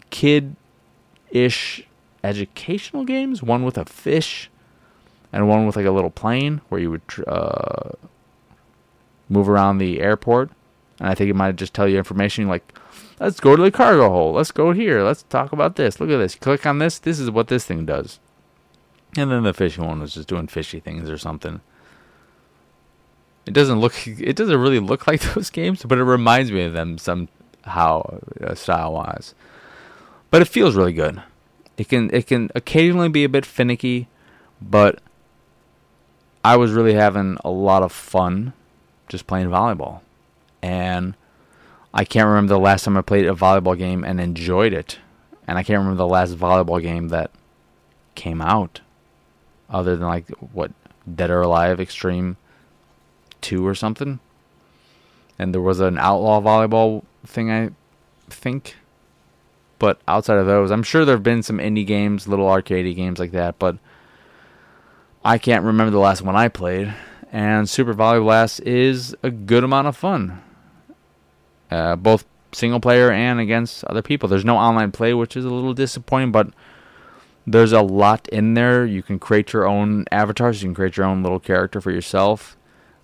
kid-ish 0.10 1.88
educational 2.24 3.06
games. 3.06 3.42
One 3.42 3.64
with 3.64 3.78
a 3.78 3.86
fish, 3.86 4.50
and 5.32 5.48
one 5.48 5.66
with 5.66 5.78
like 5.78 5.86
a 5.86 5.92
little 5.92 6.10
plane 6.10 6.60
where 6.68 6.82
you 6.82 6.92
would 6.92 7.02
uh, 7.26 7.92
move 9.30 9.48
around 9.48 9.78
the 9.78 10.02
airport. 10.02 10.50
And 11.00 11.08
I 11.08 11.16
think 11.16 11.30
it 11.30 11.36
might 11.36 11.56
just 11.56 11.74
tell 11.74 11.88
you 11.88 11.98
information 11.98 12.50
like 12.50 12.78
Let's 13.22 13.40
go 13.40 13.56
to 13.56 13.62
the 13.62 13.70
cargo 13.70 14.10
hold. 14.10 14.36
Let's 14.36 14.52
go 14.52 14.72
here. 14.72 15.04
Let's 15.04 15.22
talk 15.22 15.52
about 15.52 15.76
this. 15.76 16.00
Look 16.00 16.10
at 16.10 16.18
this. 16.18 16.34
Click 16.34 16.66
on 16.66 16.80
this. 16.80 16.98
This 16.98 17.20
is 17.20 17.30
what 17.30 17.50
this 17.50 17.66
thing 17.66 17.86
does. 17.86 18.20
And 19.16 19.30
then 19.30 19.44
the 19.44 19.54
fishy 19.54 19.80
one 19.80 20.00
was 20.00 20.16
just 20.16 20.28
doing 20.28 20.48
fishy 20.48 20.80
things 20.80 21.08
or 21.08 21.20
something. 21.20 21.62
It 23.46 23.54
doesn't 23.54 23.80
look. 23.80 24.08
It 24.08 24.36
doesn't 24.36 24.60
really 24.60 24.80
look 24.80 25.06
like 25.08 25.22
those 25.22 25.52
games, 25.52 25.84
but 25.84 26.00
it 26.00 26.04
reminds 26.04 26.52
me 26.52 26.64
of 26.64 26.74
them 26.74 26.98
somehow, 26.98 28.22
uh, 28.44 28.56
style 28.56 28.94
wise. 28.94 29.36
But 30.32 30.42
it 30.42 30.48
feels 30.48 30.76
really 30.76 30.94
good. 30.94 31.22
It 31.78 31.90
can. 31.90 32.10
It 32.12 32.26
can 32.26 32.50
occasionally 32.56 33.10
be 33.10 33.24
a 33.24 33.30
bit 33.30 33.46
finicky, 33.46 34.08
but 34.60 35.00
I 36.44 36.58
was 36.58 36.72
really 36.72 36.96
having 36.96 37.38
a 37.46 37.52
lot 37.52 37.84
of 37.84 37.92
fun 37.92 38.54
just 39.10 39.28
playing 39.28 39.50
volleyball, 39.50 40.02
and 40.64 41.16
I 41.94 42.06
can't 42.06 42.28
remember 42.28 42.54
the 42.54 42.60
last 42.60 42.86
time 42.86 42.98
I 42.98 43.02
played 43.02 43.26
a 43.26 43.34
volleyball 43.34 43.78
game 43.78 44.04
and 44.04 44.20
enjoyed 44.20 44.74
it. 44.74 45.00
And 45.48 45.58
I 45.58 45.64
can't 45.64 45.80
remember 45.80 45.98
the 45.98 46.08
last 46.08 46.34
volleyball 46.36 46.82
game 46.82 47.10
that 47.10 47.32
came 48.16 48.42
out 48.42 48.82
other 49.70 49.96
than 49.96 50.08
like 50.08 50.30
what 50.54 50.72
Dead 51.14 51.30
or 51.30 51.42
Alive 51.42 51.80
Extreme 51.80 52.38
2 53.42 53.66
or 53.66 53.76
something. 53.76 54.20
And 55.38 55.54
there 55.54 55.62
was 55.62 55.80
an 55.80 55.98
outlaw 55.98 56.40
volleyball 56.42 57.04
thing 57.26 57.52
I 57.52 57.72
think. 58.30 58.78
But 59.80 60.00
outside 60.08 60.38
of 60.38 60.46
those, 60.46 60.72
I'm 60.72 60.84
sure 60.84 61.04
there've 61.04 61.24
been 61.24 61.44
some 61.44 61.58
indie 61.58 61.88
games, 61.88 62.28
little 62.28 62.46
arcadey 62.46 62.96
games 62.96 63.18
like 63.18 63.32
that, 63.32 63.58
but 63.58 63.78
I 65.26 65.40
can't 65.40 65.66
remember 65.66 65.90
the 65.90 65.98
last 65.98 66.22
one 66.22 66.36
I 66.36 66.48
played. 66.50 66.94
And 67.32 67.68
Super 67.68 67.94
Volley 67.94 68.20
Blast 68.20 68.60
is 68.62 69.16
a 69.24 69.32
good 69.32 69.64
amount 69.64 69.88
of 69.88 69.98
fun 69.98 70.42
uh, 71.72 71.96
both 71.96 72.26
single 72.52 72.80
player 72.80 73.12
and 73.12 73.40
against 73.40 73.84
other 73.86 74.02
people. 74.02 74.28
There's 74.30 74.46
no 74.46 74.58
online 74.58 74.92
play, 74.92 75.14
which 75.14 75.38
is 75.38 75.46
a 75.46 75.50
little 75.50 75.74
disappointing, 75.74 76.32
but 76.32 76.50
there's 77.48 77.72
a 77.72 77.82
lot 77.82 78.28
in 78.30 78.54
there. 78.54 78.86
You 78.86 79.02
can 79.02 79.18
create 79.20 79.54
your 79.54 79.66
own 79.66 80.06
avatars. 80.12 80.62
You 80.62 80.68
can 80.70 80.76
create 80.76 80.98
your 80.98 81.06
own 81.06 81.24
little 81.24 81.40
character 81.40 81.82
for 81.82 81.92
yourself. 81.92 82.58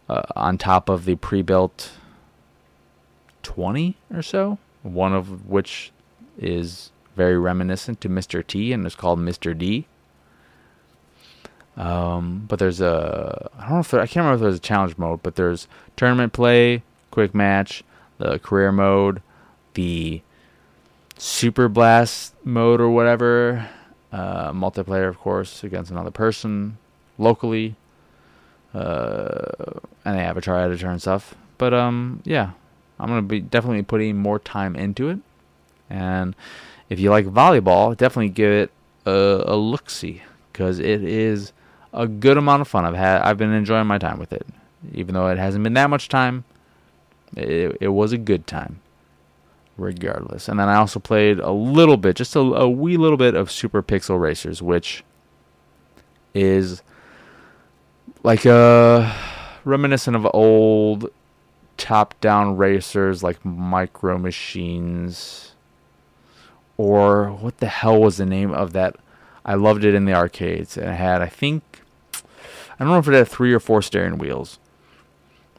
uh, 0.10 0.23
on 0.36 0.58
top 0.58 0.89
of 0.89 1.06
the 1.06 1.15
pre-built 1.15 1.91
20 3.43 3.97
or 4.13 4.21
so, 4.21 4.58
one 4.84 5.13
of 5.13 5.47
which 5.47 5.91
is 6.38 6.91
very 7.15 7.38
reminiscent 7.38 7.99
to 8.01 8.10
Mr. 8.10 8.45
T 8.45 8.71
and 8.71 8.86
is 8.86 8.95
called 8.95 9.19
Mr. 9.19 9.58
D. 9.58 9.88
Um, 11.75 12.45
but 12.47 12.58
there's 12.58 12.82
a 12.82 13.49
I 13.58 13.63
don't 13.63 13.73
know 13.73 13.80
if 13.80 13.91
there, 13.91 14.01
I 14.01 14.08
can't 14.08 14.25
remember 14.25 14.36
if 14.36 14.41
there's 14.41 14.56
a 14.56 14.60
challenge 14.60 14.97
mode, 14.97 15.21
but 15.21 15.36
there's 15.36 15.67
tournament 15.95 16.34
play, 16.34 16.84
quick 17.12 17.36
match, 17.36 17.84
the 18.17 18.39
career 18.39 18.71
mode, 18.71 19.21
the 19.73 20.21
super 21.17 21.67
blast 21.67 22.34
mode 22.43 22.82
or 22.82 22.89
whatever, 22.89 23.69
uh, 24.12 24.51
multiplayer 24.51 25.08
of 25.08 25.17
course 25.19 25.63
against 25.63 25.91
another 25.91 26.12
person 26.12 26.77
locally, 27.17 27.75
uh, 28.73 29.80
and 30.06 30.17
the 30.17 30.21
avatar 30.21 30.60
editor 30.60 30.89
and 30.89 31.01
stuff. 31.01 31.36
But 31.58 31.73
um, 31.73 32.21
yeah, 32.23 32.51
I'm 32.99 33.08
gonna 33.08 33.21
be 33.21 33.39
definitely 33.39 33.84
putting 33.84 34.17
more 34.17 34.39
time 34.39 34.75
into 34.75 35.10
it, 35.10 35.19
and 35.89 36.36
if 36.89 36.99
you 36.99 37.10
like 37.10 37.25
volleyball, 37.25 37.95
definitely 37.95 38.30
give 38.30 38.51
it 38.51 38.71
a, 39.06 39.43
a 39.45 39.56
look 39.56 39.89
see 39.89 40.21
because 40.51 40.80
it 40.80 41.03
is 41.03 41.53
a 41.93 42.08
good 42.08 42.38
amount 42.38 42.62
of 42.62 42.67
fun. 42.67 42.86
I've 42.86 42.95
had 42.95 43.21
I've 43.21 43.38
been 43.38 43.53
enjoying 43.53 43.88
my 43.88 43.97
time 43.97 44.19
with 44.19 44.34
it, 44.34 44.45
even 44.93 45.13
though 45.13 45.27
it 45.30 45.38
hasn't 45.38 45.63
been 45.63 45.73
that 45.73 45.89
much 45.89 46.10
time. 46.10 46.45
It, 47.36 47.78
it 47.82 47.88
was 47.90 48.13
a 48.13 48.18
good 48.18 48.48
time, 48.48 48.80
regardless. 49.78 50.48
And 50.48 50.60
then 50.60 50.70
I 50.70 50.76
also 50.76 51.00
played 51.00 51.40
a 51.40 51.52
little 51.52 51.98
bit, 51.98 52.16
just 52.16 52.36
a, 52.36 52.40
a 52.40 52.70
wee 52.70 52.98
little 52.98 53.18
bit 53.18 53.36
of 53.36 53.52
Super 53.52 53.84
Pixel 53.84 54.20
Racers, 54.20 54.62
which 54.62 55.04
is 56.34 56.82
like 58.24 58.46
a 58.46 58.54
uh, 58.54 59.13
reminiscent 59.66 60.16
of 60.16 60.28
old 60.34 61.10
top-down 61.78 62.58
racers 62.58 63.22
like 63.24 63.44
Micro 63.46 64.18
Machines 64.18 65.54
or 66.78 67.32
what 67.32 67.58
the 67.58 67.68
hell 67.68 68.00
was 68.00 68.18
the 68.18 68.26
name 68.26 68.52
of 68.52 68.74
that? 68.74 68.96
I 69.44 69.56
loved 69.56 69.84
it 69.84 69.96
in 69.96 70.06
the 70.06 70.13
arcades. 70.13 70.78
And 70.78 70.90
it 70.90 70.96
had, 70.96 71.22
I 71.22 71.28
think, 71.28 71.63
I 72.13 72.84
don't 72.84 72.90
know 72.90 73.00
if 73.00 73.08
it 73.08 73.13
had 73.13 73.28
three 73.28 73.54
or 73.54 73.60
four 73.60 73.82
steering 73.82 74.18
wheels, 74.18 74.60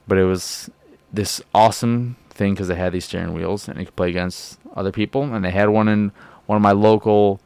but 0.07 0.18
it 0.18 0.24
was 0.24 0.70
this 1.12 1.40
awesome 1.54 2.16
thing 2.30 2.54
because 2.54 2.68
they 2.68 2.74
had 2.74 2.92
these 2.92 3.04
steering 3.04 3.34
wheels 3.34 3.68
and 3.68 3.78
you 3.78 3.86
could 3.86 3.96
play 3.96 4.10
against 4.10 4.58
other 4.74 4.92
people. 4.92 5.22
And 5.22 5.44
they 5.44 5.50
had 5.50 5.68
one 5.68 5.88
in 5.88 6.12
one 6.46 6.56
of 6.56 6.62
my 6.62 6.72
local 6.72 7.40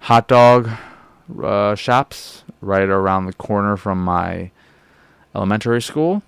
hot 0.00 0.28
dog 0.28 0.70
uh, 1.42 1.74
shops 1.74 2.44
right 2.60 2.88
around 2.88 3.26
the 3.26 3.32
corner 3.32 3.76
from 3.76 4.02
my 4.02 4.50
elementary 5.34 5.82
school. 5.82 6.22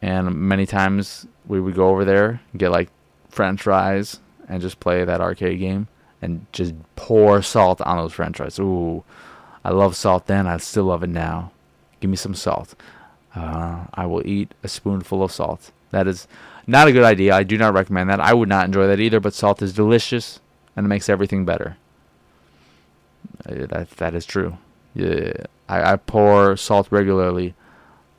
And 0.00 0.34
many 0.34 0.66
times 0.66 1.26
we 1.46 1.60
would 1.60 1.74
go 1.74 1.88
over 1.88 2.04
there 2.04 2.40
get 2.56 2.70
like 2.70 2.90
french 3.28 3.62
fries 3.62 4.20
and 4.48 4.60
just 4.60 4.80
play 4.80 5.04
that 5.04 5.20
arcade 5.20 5.58
game 5.58 5.88
and 6.20 6.46
just 6.52 6.74
pour 6.96 7.42
salt 7.42 7.80
on 7.80 7.96
those 7.96 8.12
french 8.12 8.36
fries. 8.36 8.58
Ooh, 8.58 9.04
I 9.64 9.70
love 9.70 9.96
salt 9.96 10.26
then. 10.26 10.46
I 10.46 10.56
still 10.58 10.84
love 10.84 11.02
it 11.02 11.08
now. 11.08 11.52
Give 12.00 12.10
me 12.10 12.16
some 12.16 12.34
salt. 12.34 12.74
Uh, 13.34 13.84
I 13.94 14.06
will 14.06 14.26
eat 14.26 14.52
a 14.62 14.68
spoonful 14.68 15.22
of 15.22 15.32
salt. 15.32 15.72
That 15.92 16.08
is 16.08 16.26
not 16.66 16.88
a 16.88 16.92
good 16.92 17.04
idea. 17.04 17.34
I 17.34 17.44
do 17.44 17.56
not 17.56 17.74
recommend 17.74 18.10
that. 18.10 18.20
I 18.20 18.34
would 18.34 18.48
not 18.48 18.66
enjoy 18.66 18.86
that 18.88 19.00
either, 19.00 19.20
but 19.20 19.34
salt 19.34 19.62
is 19.62 19.72
delicious 19.72 20.40
and 20.76 20.86
it 20.86 20.88
makes 20.88 21.08
everything 21.08 21.44
better. 21.44 21.76
Uh, 23.46 23.66
that, 23.68 23.90
that 23.90 24.14
is 24.14 24.26
true. 24.26 24.58
Yeah, 24.94 25.32
I, 25.68 25.92
I 25.92 25.96
pour 25.96 26.56
salt 26.56 26.88
regularly 26.90 27.54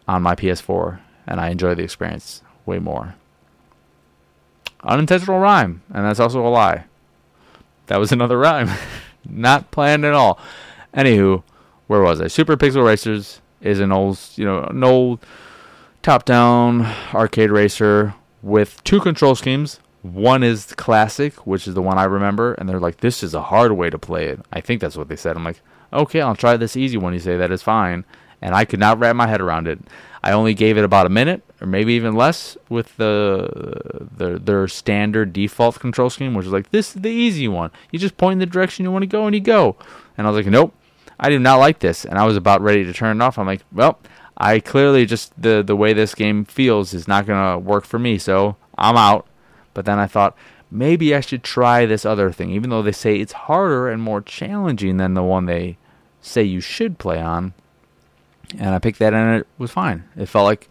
on 0.07 0.21
my 0.21 0.35
PS4 0.35 0.99
and 1.27 1.39
I 1.39 1.49
enjoy 1.49 1.75
the 1.75 1.83
experience 1.83 2.41
way 2.65 2.79
more. 2.79 3.15
Unintentional 4.83 5.39
rhyme, 5.39 5.81
and 5.93 6.05
that's 6.05 6.19
also 6.19 6.45
a 6.45 6.49
lie. 6.49 6.85
That 7.87 7.99
was 7.99 8.11
another 8.13 8.37
rhyme. 8.37 8.69
Not 9.29 9.71
planned 9.71 10.03
at 10.03 10.13
all. 10.13 10.37
Anywho, 10.93 11.43
where 11.87 12.01
was 12.01 12.19
I? 12.19 12.27
Super 12.27 12.57
Pixel 12.57 12.85
Racers 12.85 13.41
is 13.61 13.79
an 13.79 13.91
old, 13.91 14.19
you 14.35 14.45
know, 14.45 14.63
an 14.63 14.83
old 14.83 15.25
top-down 16.03 16.85
arcade 17.13 17.49
racer 17.49 18.13
with 18.41 18.83
two 18.83 18.99
control 18.99 19.35
schemes. 19.35 19.79
One 20.01 20.43
is 20.43 20.73
classic, 20.73 21.47
which 21.47 21.65
is 21.65 21.73
the 21.73 21.81
one 21.81 21.97
I 21.97 22.03
remember, 22.03 22.53
and 22.55 22.67
they're 22.67 22.79
like, 22.79 22.97
"This 22.97 23.23
is 23.23 23.33
a 23.33 23.41
hard 23.41 23.71
way 23.71 23.89
to 23.89 23.97
play 23.97 24.25
it." 24.25 24.41
I 24.51 24.59
think 24.59 24.81
that's 24.81 24.97
what 24.97 25.07
they 25.07 25.15
said. 25.15 25.37
I'm 25.37 25.45
like, 25.45 25.61
"Okay, 25.93 26.19
I'll 26.19 26.35
try 26.35 26.57
this 26.57 26.75
easy 26.75 26.97
one." 26.97 27.13
You 27.13 27.21
say 27.21 27.37
that 27.37 27.51
is 27.51 27.63
fine, 27.63 28.03
and 28.41 28.53
I 28.53 28.65
could 28.65 28.81
not 28.81 28.99
wrap 28.99 29.15
my 29.15 29.27
head 29.27 29.39
around 29.39 29.67
it. 29.67 29.79
I 30.21 30.33
only 30.33 30.53
gave 30.53 30.77
it 30.77 30.83
about 30.83 31.05
a 31.05 31.09
minute, 31.09 31.41
or 31.61 31.67
maybe 31.67 31.93
even 31.93 32.15
less, 32.15 32.57
with 32.67 32.95
the, 32.97 34.07
the 34.17 34.39
their 34.39 34.67
standard 34.67 35.31
default 35.31 35.79
control 35.79 36.09
scheme, 36.09 36.33
which 36.33 36.45
is 36.45 36.51
like 36.51 36.71
this 36.71 36.95
is 36.95 37.01
the 37.01 37.09
easy 37.09 37.47
one. 37.47 37.71
You 37.91 37.99
just 37.99 38.17
point 38.17 38.33
in 38.33 38.39
the 38.39 38.45
direction 38.45 38.83
you 38.83 38.91
want 38.91 39.03
to 39.03 39.07
go, 39.07 39.25
and 39.25 39.33
you 39.33 39.41
go. 39.41 39.77
And 40.17 40.27
I 40.27 40.29
was 40.29 40.45
like, 40.45 40.51
nope, 40.51 40.73
I 41.17 41.29
do 41.29 41.39
not 41.39 41.59
like 41.59 41.79
this, 41.79 42.03
and 42.03 42.19
I 42.19 42.25
was 42.25 42.35
about 42.35 42.61
ready 42.61 42.83
to 42.83 42.91
turn 42.91 43.21
it 43.21 43.23
off. 43.23 43.39
I'm 43.39 43.47
like, 43.47 43.63
well, 43.71 43.99
I 44.37 44.59
clearly 44.59 45.05
just 45.05 45.39
the 45.39 45.63
the 45.63 45.75
way 45.75 45.93
this 45.93 46.15
game 46.15 46.45
feels 46.45 46.93
is 46.93 47.07
not 47.07 47.25
gonna 47.25 47.59
work 47.59 47.85
for 47.85 47.99
me, 47.99 48.17
so 48.17 48.55
I'm 48.77 48.97
out. 48.97 49.27
But 49.73 49.85
then 49.85 49.99
I 49.99 50.07
thought 50.07 50.35
maybe 50.69 51.15
I 51.15 51.19
should 51.19 51.43
try 51.43 51.85
this 51.85 52.05
other 52.05 52.31
thing, 52.31 52.51
even 52.51 52.69
though 52.69 52.81
they 52.81 52.91
say 52.91 53.17
it's 53.17 53.33
harder 53.33 53.89
and 53.89 54.01
more 54.01 54.21
challenging 54.21 54.97
than 54.97 55.13
the 55.13 55.23
one 55.23 55.45
they 55.45 55.77
say 56.21 56.43
you 56.43 56.61
should 56.61 56.97
play 56.97 57.19
on 57.19 57.53
and 58.59 58.69
I 58.69 58.79
picked 58.79 58.99
that 58.99 59.13
and 59.13 59.39
it 59.39 59.47
was 59.57 59.71
fine. 59.71 60.03
It 60.15 60.27
felt 60.27 60.45
like 60.45 60.69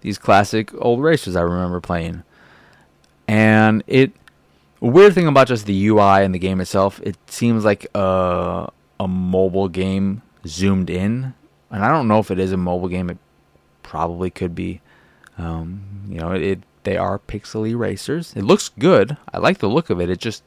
these 0.00 0.18
classic 0.18 0.70
old 0.78 1.02
races 1.02 1.36
I 1.36 1.42
remember 1.42 1.80
playing. 1.80 2.22
And 3.26 3.82
it 3.86 4.12
weird 4.80 5.14
thing 5.14 5.26
about 5.26 5.48
just 5.48 5.66
the 5.66 5.86
UI 5.88 6.24
and 6.24 6.34
the 6.34 6.38
game 6.38 6.60
itself, 6.60 7.00
it 7.02 7.16
seems 7.26 7.64
like 7.64 7.86
a 7.94 8.70
a 9.00 9.08
mobile 9.08 9.68
game 9.68 10.22
zoomed 10.46 10.90
in. 10.90 11.34
And 11.74 11.84
I 11.84 11.90
don't 11.90 12.06
know 12.06 12.20
if 12.20 12.30
it 12.30 12.38
is 12.38 12.52
a 12.52 12.56
mobile 12.56 12.88
game. 12.88 13.10
It 13.10 13.18
probably 13.82 14.30
could 14.30 14.54
be. 14.54 14.80
Um, 15.36 16.06
you 16.08 16.20
know, 16.20 16.30
it, 16.30 16.60
they 16.84 16.96
are 16.96 17.18
pixely 17.18 17.76
racers. 17.76 18.32
It 18.36 18.42
looks 18.42 18.68
good. 18.78 19.16
I 19.32 19.38
like 19.38 19.58
the 19.58 19.68
look 19.68 19.90
of 19.90 20.00
it. 20.00 20.08
It 20.08 20.20
just 20.20 20.44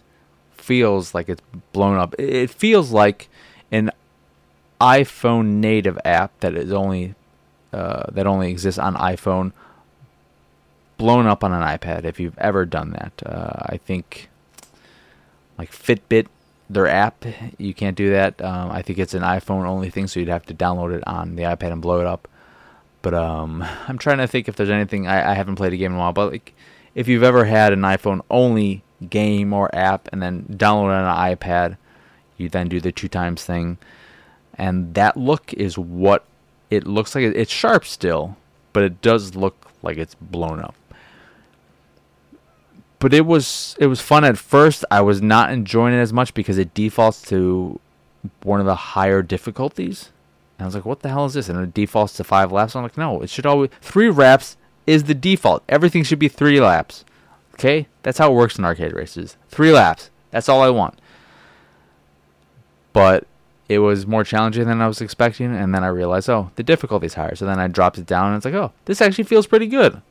feels 0.54 1.14
like 1.14 1.28
it's 1.28 1.42
blown 1.74 1.98
up. 1.98 2.16
It 2.18 2.50
feels 2.50 2.92
like 2.92 3.28
an 3.72 3.92
iPhone 4.80 5.56
native 5.56 6.00
app 6.06 6.40
that 6.40 6.56
is 6.56 6.72
only 6.72 7.16
uh, 7.74 8.04
that 8.12 8.26
only 8.26 8.50
exists 8.50 8.80
on 8.80 8.96
iPhone 8.96 9.52
blown 10.98 11.28
up 11.28 11.44
on 11.44 11.52
an 11.52 11.62
iPad. 11.62 12.06
If 12.06 12.22
you've 12.22 12.38
ever 12.38 12.66
done 12.66 12.92
that, 12.92 13.22
uh, 13.26 13.64
I 13.66 13.78
think 13.78 14.30
like 15.58 15.72
Fitbit, 15.72 16.28
their 16.70 16.88
app, 16.88 17.26
you 17.58 17.74
can't 17.74 17.96
do 17.96 18.10
that. 18.12 18.42
Um, 18.42 18.72
I 18.72 18.82
think 18.82 19.00
it's 19.00 19.14
an 19.14 19.24
iPhone 19.24 19.66
only 19.66 19.90
thing, 19.90 20.08
so 20.08 20.20
you'd 20.20 20.30
have 20.30 20.46
to 20.48 20.54
download 20.54 20.96
it 20.96 21.04
on 21.08 21.36
the 21.36 21.44
iPad 21.44 21.72
and 21.72 21.82
blow 21.82 22.00
it 22.00 22.08
up. 22.08 22.28
But 23.02 23.14
um, 23.14 23.64
I'm 23.88 23.98
trying 23.98 24.18
to 24.20 24.28
think 24.28 24.48
if 24.48 24.56
there's 24.56 24.70
anything 24.70 25.08
I, 25.08 25.32
I 25.32 25.34
haven't 25.34 25.56
played 25.56 25.74
a 25.74 25.78
game 25.78 25.94
in 25.94 25.98
a 25.98 26.00
while. 26.00 26.14
But 26.14 26.32
like, 26.32 26.54
if 26.96 27.08
you've 27.08 27.24
ever 27.24 27.46
had 27.46 27.74
an 27.74 27.82
iPhone 27.82 28.22
only 28.30 28.84
game 29.10 29.54
or 29.54 29.74
app 29.74 30.10
and 30.12 30.22
then 30.22 30.44
download 30.50 30.90
it 30.90 31.04
on 31.04 31.06
an 31.06 31.36
iPad, 31.36 31.78
you 32.38 32.50
then 32.50 32.68
do 32.68 32.80
the 32.80 32.92
two 32.92 33.08
times 33.08 33.44
thing 33.44 33.78
and 34.58 34.94
that 34.96 35.16
look 35.16 35.54
is 35.54 35.78
what 35.78 36.26
it 36.70 36.88
looks 36.88 37.16
like. 37.16 37.24
It's 37.24 37.52
sharp 37.52 37.86
still, 37.86 38.36
but 38.74 38.84
it 38.84 39.02
does 39.02 39.36
look 39.36 39.72
like 39.84 39.98
it's 39.98 40.16
blown 40.16 40.60
up. 40.60 40.76
But 43.00 43.14
it 43.14 43.26
was 43.26 43.76
it 43.80 43.88
was 43.88 44.02
fun 44.02 44.24
at 44.24 44.38
first. 44.38 44.84
I 44.90 45.02
was 45.02 45.22
not 45.22 45.52
enjoying 45.52 45.94
it 45.94 46.00
as 46.00 46.14
much 46.14 46.34
because 46.34 46.58
it 46.58 46.74
defaults 46.74 47.22
to 47.24 47.80
one 48.44 48.60
of 48.60 48.66
the 48.66 48.76
higher 48.76 49.22
difficulties. 49.22 50.12
And 50.58 50.64
I 50.64 50.68
was 50.68 50.76
like, 50.76 50.86
"What 50.86 51.02
the 51.02 51.10
hell 51.10 51.26
is 51.26 51.34
this?" 51.34 51.50
And 51.50 51.60
it 51.60 51.74
defaults 51.74 52.14
to 52.14 52.24
five 52.24 52.52
laps. 52.52 52.76
I'm 52.76 52.84
like, 52.84 52.98
"No, 52.98 53.22
it 53.22 53.30
should 53.30 53.46
always 53.46 53.70
three 53.82 54.10
laps 54.10 54.58
is 54.88 55.04
the 55.04 55.14
default. 55.14 55.64
Everything 55.70 56.04
should 56.04 56.20
be 56.20 56.28
three 56.28 56.60
laps." 56.60 57.06
Okay, 57.54 57.88
that's 58.04 58.18
how 58.18 58.32
it 58.32 58.36
works 58.36 58.58
in 58.58 58.66
arcade 58.66 58.94
races. 58.94 59.38
Three 59.50 59.72
laps. 59.72 60.10
That's 60.32 60.50
all 60.50 60.62
I 60.62 60.70
want. 60.70 61.00
But 62.94 63.28
it 63.70 63.80
was 63.80 64.08
more 64.08 64.24
challenging 64.24 64.66
than 64.66 64.82
I 64.82 64.88
was 64.88 65.02
expecting, 65.02 65.56
and 65.56 65.74
then 65.74 65.84
I 65.84 65.88
realized, 65.88 66.30
oh, 66.30 66.52
the 66.56 66.64
difficulty's 66.64 67.16
higher. 67.16 67.36
So 67.36 67.46
then 67.46 67.60
I 67.60 67.68
dropped 67.68 67.98
it 67.98 68.06
down, 68.06 68.28
and 68.28 68.38
it's 68.38 68.46
like, 68.46 68.54
oh, 68.54 68.72
this 68.86 69.02
actually 69.02 69.26
feels 69.26 69.48
pretty 69.48 69.68
good. 69.68 70.02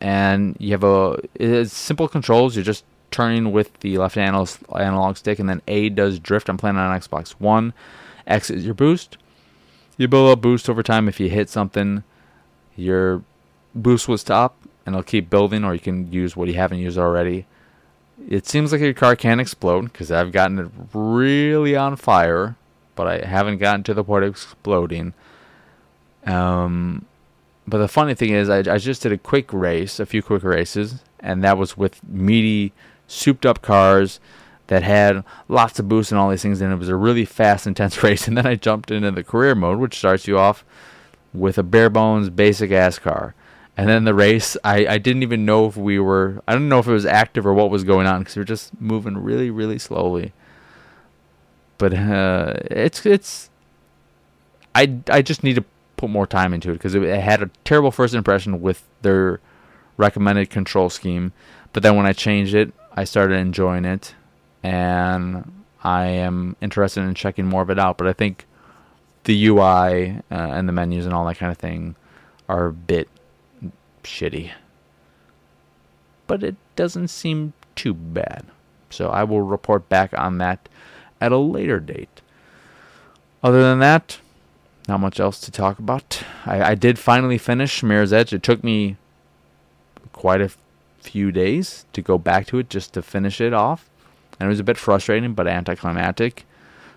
And 0.00 0.56
you 0.58 0.72
have 0.72 0.84
a 0.84 1.18
it's 1.34 1.72
simple 1.72 2.08
controls. 2.08 2.56
You're 2.56 2.64
just 2.64 2.84
turning 3.10 3.52
with 3.52 3.80
the 3.80 3.98
left 3.98 4.16
analog, 4.16 5.16
stick, 5.16 5.38
and 5.38 5.48
then 5.48 5.62
A 5.68 5.88
does 5.88 6.18
drift. 6.18 6.48
I'm 6.48 6.56
playing 6.56 6.76
on 6.76 6.98
Xbox 6.98 7.32
One. 7.32 7.72
X 8.26 8.50
is 8.50 8.64
your 8.64 8.74
boost. 8.74 9.18
You 9.96 10.08
build 10.08 10.30
up 10.30 10.40
boost 10.40 10.68
over 10.68 10.82
time. 10.82 11.08
If 11.08 11.20
you 11.20 11.28
hit 11.28 11.48
something, 11.48 12.02
your 12.74 13.22
boost 13.74 14.08
will 14.08 14.18
stop, 14.18 14.56
and 14.84 14.94
it'll 14.94 15.04
keep 15.04 15.30
building, 15.30 15.64
or 15.64 15.74
you 15.74 15.80
can 15.80 16.10
use 16.10 16.36
what 16.36 16.48
you 16.48 16.54
haven't 16.54 16.78
used 16.78 16.98
already. 16.98 17.46
It 18.28 18.46
seems 18.46 18.72
like 18.72 18.80
your 18.80 18.94
car 18.94 19.16
can 19.16 19.38
explode 19.38 19.92
because 19.92 20.10
I've 20.10 20.32
gotten 20.32 20.58
it 20.58 20.70
really 20.92 21.76
on 21.76 21.96
fire 21.96 22.56
but 22.94 23.06
I 23.06 23.26
haven't 23.26 23.58
gotten 23.58 23.82
to 23.84 23.94
the 23.94 24.04
point 24.04 24.24
of 24.24 24.30
exploding. 24.30 25.14
Um, 26.26 27.06
but 27.66 27.78
the 27.78 27.88
funny 27.88 28.14
thing 28.14 28.30
is, 28.30 28.48
I, 28.48 28.58
I 28.58 28.78
just 28.78 29.02
did 29.02 29.12
a 29.12 29.18
quick 29.18 29.52
race, 29.52 29.98
a 29.98 30.06
few 30.06 30.22
quick 30.22 30.42
races, 30.42 31.02
and 31.20 31.42
that 31.44 31.56
was 31.56 31.76
with 31.76 32.06
meaty, 32.06 32.72
souped 33.06 33.46
up 33.46 33.62
cars 33.62 34.20
that 34.66 34.82
had 34.82 35.24
lots 35.48 35.78
of 35.78 35.88
boosts 35.88 36.12
and 36.12 36.18
all 36.18 36.30
these 36.30 36.42
things, 36.42 36.60
and 36.60 36.72
it 36.72 36.76
was 36.76 36.88
a 36.88 36.96
really 36.96 37.24
fast, 37.24 37.66
intense 37.66 38.02
race. 38.02 38.28
And 38.28 38.36
then 38.36 38.46
I 38.46 38.54
jumped 38.54 38.90
into 38.90 39.10
the 39.10 39.24
career 39.24 39.54
mode, 39.54 39.78
which 39.78 39.98
starts 39.98 40.26
you 40.26 40.38
off 40.38 40.64
with 41.32 41.58
a 41.58 41.62
bare 41.62 41.90
bones, 41.90 42.30
basic 42.30 42.70
ass 42.70 42.98
car. 42.98 43.34
And 43.76 43.88
then 43.88 44.04
the 44.04 44.14
race, 44.14 44.56
I, 44.62 44.86
I 44.86 44.98
didn't 44.98 45.24
even 45.24 45.44
know 45.44 45.66
if 45.66 45.76
we 45.76 45.98
were, 45.98 46.42
I 46.46 46.52
don't 46.52 46.68
know 46.68 46.78
if 46.78 46.86
it 46.86 46.92
was 46.92 47.06
active 47.06 47.44
or 47.44 47.52
what 47.52 47.70
was 47.70 47.82
going 47.82 48.06
on 48.06 48.20
because 48.20 48.36
we 48.36 48.40
were 48.40 48.44
just 48.44 48.80
moving 48.80 49.18
really, 49.18 49.50
really 49.50 49.80
slowly. 49.80 50.32
But 51.76 51.92
uh, 51.92 52.54
it's, 52.70 53.04
it's, 53.04 53.50
I, 54.76 54.96
I 55.10 55.22
just 55.22 55.42
need 55.42 55.56
to 55.56 55.64
put 55.96 56.10
more 56.10 56.26
time 56.26 56.52
into 56.52 56.70
it 56.70 56.74
because 56.74 56.94
it, 56.94 57.02
had 57.20 57.42
a 57.42 57.50
terrible 57.64 57.90
first 57.90 58.14
impression 58.14 58.60
with 58.60 58.84
their 59.02 59.40
recommended 59.96 60.50
control 60.50 60.90
scheme. 60.90 61.32
But 61.72 61.82
then 61.82 61.96
when 61.96 62.06
I 62.06 62.12
changed 62.12 62.54
it, 62.54 62.72
I 62.94 63.04
started 63.04 63.36
enjoying 63.36 63.84
it 63.84 64.14
and 64.62 65.64
I 65.82 66.06
am 66.06 66.56
interested 66.60 67.02
in 67.02 67.14
checking 67.14 67.46
more 67.46 67.62
of 67.62 67.70
it 67.70 67.78
out. 67.78 67.98
But 67.98 68.06
I 68.06 68.12
think 68.12 68.46
the 69.24 69.46
UI 69.46 70.20
uh, 70.30 70.34
and 70.34 70.68
the 70.68 70.72
menus 70.72 71.04
and 71.04 71.14
all 71.14 71.26
that 71.26 71.38
kind 71.38 71.52
of 71.52 71.58
thing 71.58 71.96
are 72.48 72.66
a 72.66 72.72
bit 72.72 73.08
shitty. 74.02 74.52
But 76.26 76.42
it 76.42 76.56
doesn't 76.76 77.08
seem 77.08 77.52
too 77.74 77.94
bad. 77.94 78.46
So 78.90 79.08
I 79.08 79.24
will 79.24 79.42
report 79.42 79.88
back 79.88 80.16
on 80.16 80.38
that 80.38 80.68
at 81.20 81.32
a 81.32 81.38
later 81.38 81.80
date. 81.80 82.20
Other 83.42 83.62
than 83.62 83.80
that, 83.80 84.18
not 84.88 85.00
much 85.00 85.18
else 85.18 85.40
to 85.40 85.50
talk 85.50 85.78
about. 85.78 86.22
I, 86.44 86.72
I 86.72 86.74
did 86.74 86.98
finally 86.98 87.38
finish 87.38 87.82
Mirror's 87.82 88.12
Edge. 88.12 88.32
It 88.32 88.42
took 88.42 88.62
me 88.62 88.96
quite 90.12 90.40
a 90.40 90.50
few 91.00 91.32
days 91.32 91.86
to 91.92 92.02
go 92.02 92.18
back 92.18 92.46
to 92.48 92.58
it 92.58 92.70
just 92.70 92.94
to 92.94 93.02
finish 93.02 93.40
it 93.40 93.52
off. 93.52 93.88
And 94.38 94.46
it 94.46 94.50
was 94.50 94.60
a 94.60 94.64
bit 94.64 94.76
frustrating, 94.76 95.34
but 95.34 95.46
anticlimactic. 95.46 96.44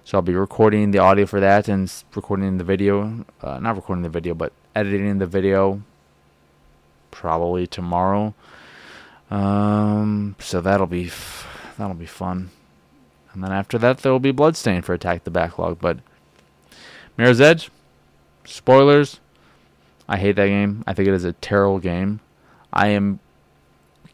So 0.03 0.17
I'll 0.17 0.21
be 0.21 0.33
recording 0.33 0.91
the 0.91 0.99
audio 0.99 1.25
for 1.25 1.39
that 1.39 1.67
and 1.67 1.91
recording 2.15 2.57
the 2.57 2.63
video. 2.63 3.25
Uh, 3.41 3.59
not 3.59 3.75
recording 3.75 4.03
the 4.03 4.09
video, 4.09 4.33
but 4.33 4.53
editing 4.75 5.17
the 5.17 5.27
video 5.27 5.81
probably 7.11 7.67
tomorrow. 7.67 8.33
Um, 9.29 10.35
so 10.39 10.61
that'll 10.61 10.87
be 10.87 11.11
that'll 11.77 11.95
be 11.95 12.05
fun. 12.05 12.51
And 13.33 13.43
then 13.43 13.51
after 13.51 13.77
that, 13.77 13.99
there 13.99 14.11
will 14.11 14.19
be 14.19 14.31
Bloodstain 14.31 14.81
for 14.81 14.93
Attack 14.93 15.25
the 15.25 15.31
Backlog. 15.31 15.79
But 15.79 15.99
Mirror's 17.17 17.41
Edge, 17.41 17.69
spoilers. 18.47 19.19
I 20.07 20.17
hate 20.17 20.37
that 20.37 20.47
game. 20.47 20.83
I 20.87 20.93
think 20.93 21.07
it 21.07 21.13
is 21.13 21.25
a 21.25 21.33
terrible 21.33 21.79
game. 21.79 22.21
I 22.71 22.87
am 22.87 23.19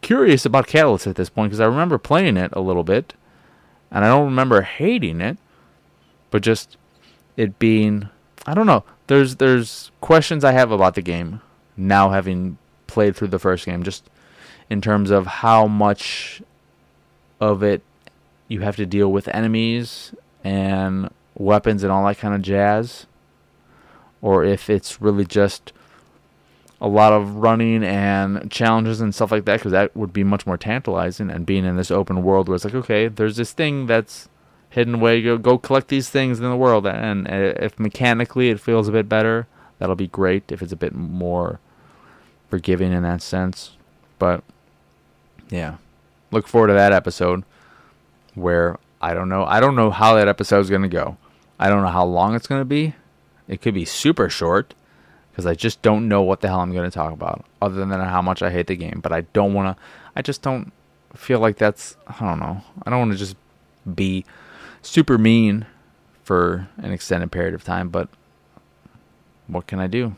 curious 0.02 0.46
about 0.46 0.67
Catalyst 0.67 1.08
at 1.08 1.15
this 1.15 1.30
point 1.30 1.50
because 1.50 1.60
I 1.60 1.65
remember 1.65 1.98
playing 1.98 2.38
it 2.38 2.52
a 2.54 2.62
little 2.62 2.84
bit, 2.84 3.13
and 3.91 4.04
I 4.04 4.08
don't 4.08 4.26
remember 4.26 4.62
hating 4.62 5.22
it, 5.22 5.38
but 6.32 6.41
just 6.41 6.78
it 7.38 7.60
being 7.60 8.10
I 8.46 8.54
don't 8.54 8.65
know. 8.65 8.84
There's 9.08 9.38
there's 9.38 9.91
questions 10.02 10.43
I 10.43 10.52
have 10.52 10.72
about 10.72 10.96
the 10.96 11.02
game 11.02 11.41
now 11.78 12.10
having 12.10 12.58
played 12.88 13.15
through 13.15 13.30
the 13.30 13.39
first 13.39 13.65
game, 13.65 13.84
just 13.84 14.10
in 14.69 14.82
terms 14.82 15.12
of 15.12 15.26
how 15.28 15.67
much 15.67 16.41
of 17.39 17.63
it 17.63 17.82
you 18.48 18.62
have 18.62 18.76
to 18.76 18.86
deal 18.86 19.12
with 19.12 19.28
enemies 19.30 20.13
and 20.43 21.10
weapons 21.36 21.84
and 21.84 21.91
all 21.91 22.06
that 22.06 22.17
kind 22.17 22.34
of 22.36 22.41
jazz, 22.41 23.06
or 24.23 24.43
if 24.45 24.69
it's 24.69 25.01
really 25.01 25.25
just 25.25 25.73
a 26.81 26.88
lot 26.88 27.13
of 27.13 27.36
running 27.36 27.83
and 27.83 28.49
challenges 28.49 29.01
and 29.01 29.13
stuff 29.13 29.31
like 29.31 29.45
that, 29.45 29.59
because 29.59 29.73
that 29.73 29.95
would 29.95 30.13
be 30.13 30.23
much 30.23 30.47
more 30.47 30.57
tantalizing. 30.57 31.29
And 31.29 31.45
being 31.45 31.65
in 31.65 31.75
this 31.75 31.91
open 31.91 32.23
world 32.23 32.47
where 32.47 32.55
it's 32.55 32.65
like, 32.65 32.73
okay, 32.73 33.09
there's 33.09 33.36
this 33.36 33.51
thing 33.51 33.86
that's 33.86 34.29
hidden 34.69 34.95
away. 34.95 35.21
Go 35.21 35.38
go 35.38 35.57
collect 35.57 35.89
these 35.89 36.09
things 36.09 36.39
in 36.39 36.49
the 36.49 36.55
world, 36.55 36.88
and 36.88 37.27
uh, 37.27 37.53
if 37.59 37.77
mechanically 37.77 38.49
it 38.49 38.59
feels 38.59 38.88
a 38.88 38.93
bit 38.93 39.07
better, 39.07 39.45
that'll 39.77 39.95
be 39.95 40.07
great. 40.07 40.51
If 40.51 40.62
it's 40.62 40.71
a 40.71 40.77
bit 40.77 40.95
more 40.95 41.59
forgiving 42.49 42.93
in 42.93 43.03
that 43.03 43.21
sense. 43.21 43.75
But 44.19 44.41
yeah, 45.49 45.75
look 46.31 46.47
forward 46.47 46.67
to 46.67 46.73
that 46.73 46.93
episode 46.93 47.43
where 48.36 48.79
I 49.01 49.13
don't 49.13 49.27
know. 49.27 49.43
I 49.43 49.59
don't 49.59 49.75
know 49.75 49.91
how 49.91 50.15
that 50.15 50.29
episode 50.29 50.62
is 50.62 50.69
going 50.69 50.81
to 50.81 50.88
go. 50.88 51.17
I 51.59 51.67
don't 51.67 51.81
know 51.81 51.89
how 51.89 52.05
long 52.05 52.36
it's 52.36 52.47
going 52.47 52.62
to 52.62 52.65
be. 52.65 52.95
It 53.47 53.62
could 53.62 53.73
be 53.73 53.86
super 53.86 54.29
short 54.29 54.73
because 55.32 55.45
I 55.45 55.56
just 55.56 55.82
don't 55.82 56.08
know 56.08 56.21
what 56.21 56.41
the 56.41 56.47
hell 56.47 56.60
I'm 56.60 56.73
going 56.73 56.89
to 56.89 56.93
talk 56.93 57.12
about 57.12 57.45
other 57.62 57.75
than 57.75 57.89
how 57.89 58.21
much 58.21 58.41
I 58.41 58.51
hate 58.51 58.67
the 58.67 58.75
game. 58.75 58.99
But 59.01 59.12
I 59.12 59.21
don't 59.21 59.53
want 59.53 59.75
to. 59.75 59.84
I 60.15 60.21
just 60.21 60.41
don't 60.41 60.71
feel 61.15 61.39
like 61.39 61.58
that's. 61.58 61.97
I 62.08 62.19
don't 62.19 62.39
know. 62.39 62.62
I 62.84 62.89
don't 62.89 62.99
want 62.99 63.12
to 63.12 63.17
just 63.17 63.36
be 63.95 64.25
super 64.82 65.17
mean 65.17 65.65
for 66.23 66.67
an 66.77 66.91
extended 66.91 67.32
period 67.32 67.53
of 67.53 67.63
time. 67.63 67.89
But 67.89 68.10
what 69.47 69.67
can 69.67 69.79
I 69.79 69.88
do? 69.88 70.15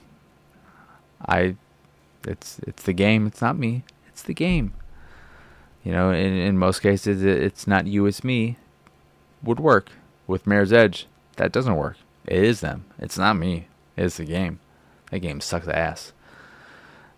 I 1.26 1.56
it's 2.28 2.60
it's 2.60 2.84
the 2.84 2.94
game. 2.94 3.28
It's 3.28 3.42
not 3.42 3.58
me. 3.58 3.84
It's 4.08 4.22
the 4.22 4.34
game. 4.34 4.74
You 5.84 5.92
know, 5.92 6.12
in 6.12 6.34
in 6.34 6.58
most 6.58 6.82
cases, 6.82 7.24
it's 7.24 7.68
not 7.68 7.88
you. 7.88 8.06
It's 8.06 8.24
me. 8.24 8.58
Would 9.44 9.60
work 9.60 9.92
with 10.28 10.48
Mirror's 10.48 10.74
Edge. 10.74 11.08
That 11.38 11.52
doesn't 11.52 11.76
work. 11.76 11.98
It 12.28 12.44
is 12.44 12.62
them. 12.62 12.86
It's 13.00 13.18
not 13.18 13.38
me. 13.38 13.68
It's 13.96 14.18
the 14.18 14.26
game. 14.26 14.60
That 15.12 15.20
game 15.20 15.42
sucks 15.42 15.68
ass. 15.68 16.14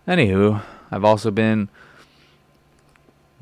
Anywho, 0.06 0.62
I've 0.90 1.04
also 1.04 1.30
been 1.30 1.68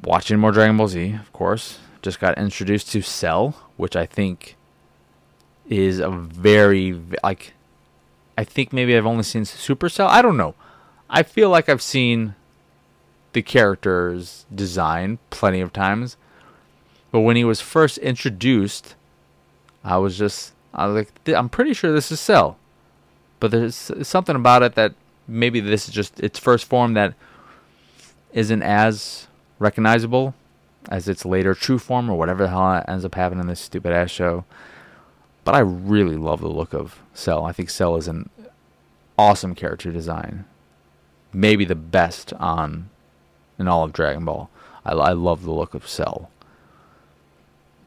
watching 0.02 0.38
more 0.38 0.52
Dragon 0.52 0.76
Ball 0.76 0.88
Z, 0.88 1.12
of 1.14 1.32
course. 1.32 1.78
Just 2.02 2.20
got 2.20 2.38
introduced 2.38 2.90
to 2.92 3.02
Cell, 3.02 3.56
which 3.76 3.96
I 3.96 4.06
think 4.06 4.56
is 5.68 5.98
a 5.98 6.10
very 6.10 7.00
like 7.24 7.54
I 8.38 8.44
think 8.44 8.72
maybe 8.72 8.96
I've 8.96 9.06
only 9.06 9.22
seen 9.22 9.42
Supercell. 9.42 10.08
I 10.08 10.22
don't 10.22 10.36
know. 10.36 10.54
I 11.08 11.22
feel 11.22 11.50
like 11.50 11.68
I've 11.68 11.82
seen 11.82 12.34
the 13.32 13.42
character's 13.42 14.44
design 14.54 15.18
plenty 15.30 15.60
of 15.60 15.72
times, 15.72 16.16
but 17.10 17.20
when 17.20 17.36
he 17.36 17.44
was 17.44 17.60
first 17.60 17.98
introduced, 17.98 18.94
I 19.84 19.98
was 19.98 20.18
just 20.18 20.52
I 20.76 20.86
like, 20.86 21.10
I'm 21.26 21.48
pretty 21.48 21.72
sure 21.72 21.92
this 21.92 22.12
is 22.12 22.20
Cell, 22.20 22.58
but 23.40 23.50
there's 23.50 23.90
something 24.02 24.36
about 24.36 24.62
it 24.62 24.74
that 24.76 24.94
maybe 25.26 25.58
this 25.58 25.88
is 25.88 25.94
just 25.94 26.20
its 26.20 26.38
first 26.38 26.66
form 26.66 26.94
that 26.94 27.14
isn't 28.32 28.62
as 28.62 29.26
recognizable 29.58 30.34
as 30.88 31.08
its 31.08 31.24
later 31.24 31.54
true 31.54 31.78
form 31.78 32.08
or 32.08 32.16
whatever 32.16 32.44
the 32.44 32.50
hell 32.50 32.84
ends 32.86 33.04
up 33.04 33.14
happening 33.14 33.40
in 33.40 33.48
this 33.48 33.60
stupid 33.60 33.92
ass 33.92 34.10
show. 34.10 34.44
But 35.44 35.54
I 35.54 35.60
really 35.60 36.16
love 36.16 36.40
the 36.40 36.48
look 36.48 36.72
of 36.72 37.00
Cell. 37.14 37.44
I 37.44 37.52
think 37.52 37.70
Cell 37.70 37.96
is 37.96 38.06
an 38.06 38.30
awesome 39.18 39.54
character 39.54 39.90
design 39.90 40.44
maybe 41.36 41.66
the 41.66 41.74
best 41.74 42.32
on 42.34 42.88
in 43.58 43.68
all 43.68 43.84
of 43.84 43.92
Dragon 43.92 44.24
Ball. 44.24 44.50
I, 44.84 44.92
I 44.92 45.12
love 45.12 45.44
the 45.44 45.52
look 45.52 45.74
of 45.74 45.86
Cell. 45.86 46.30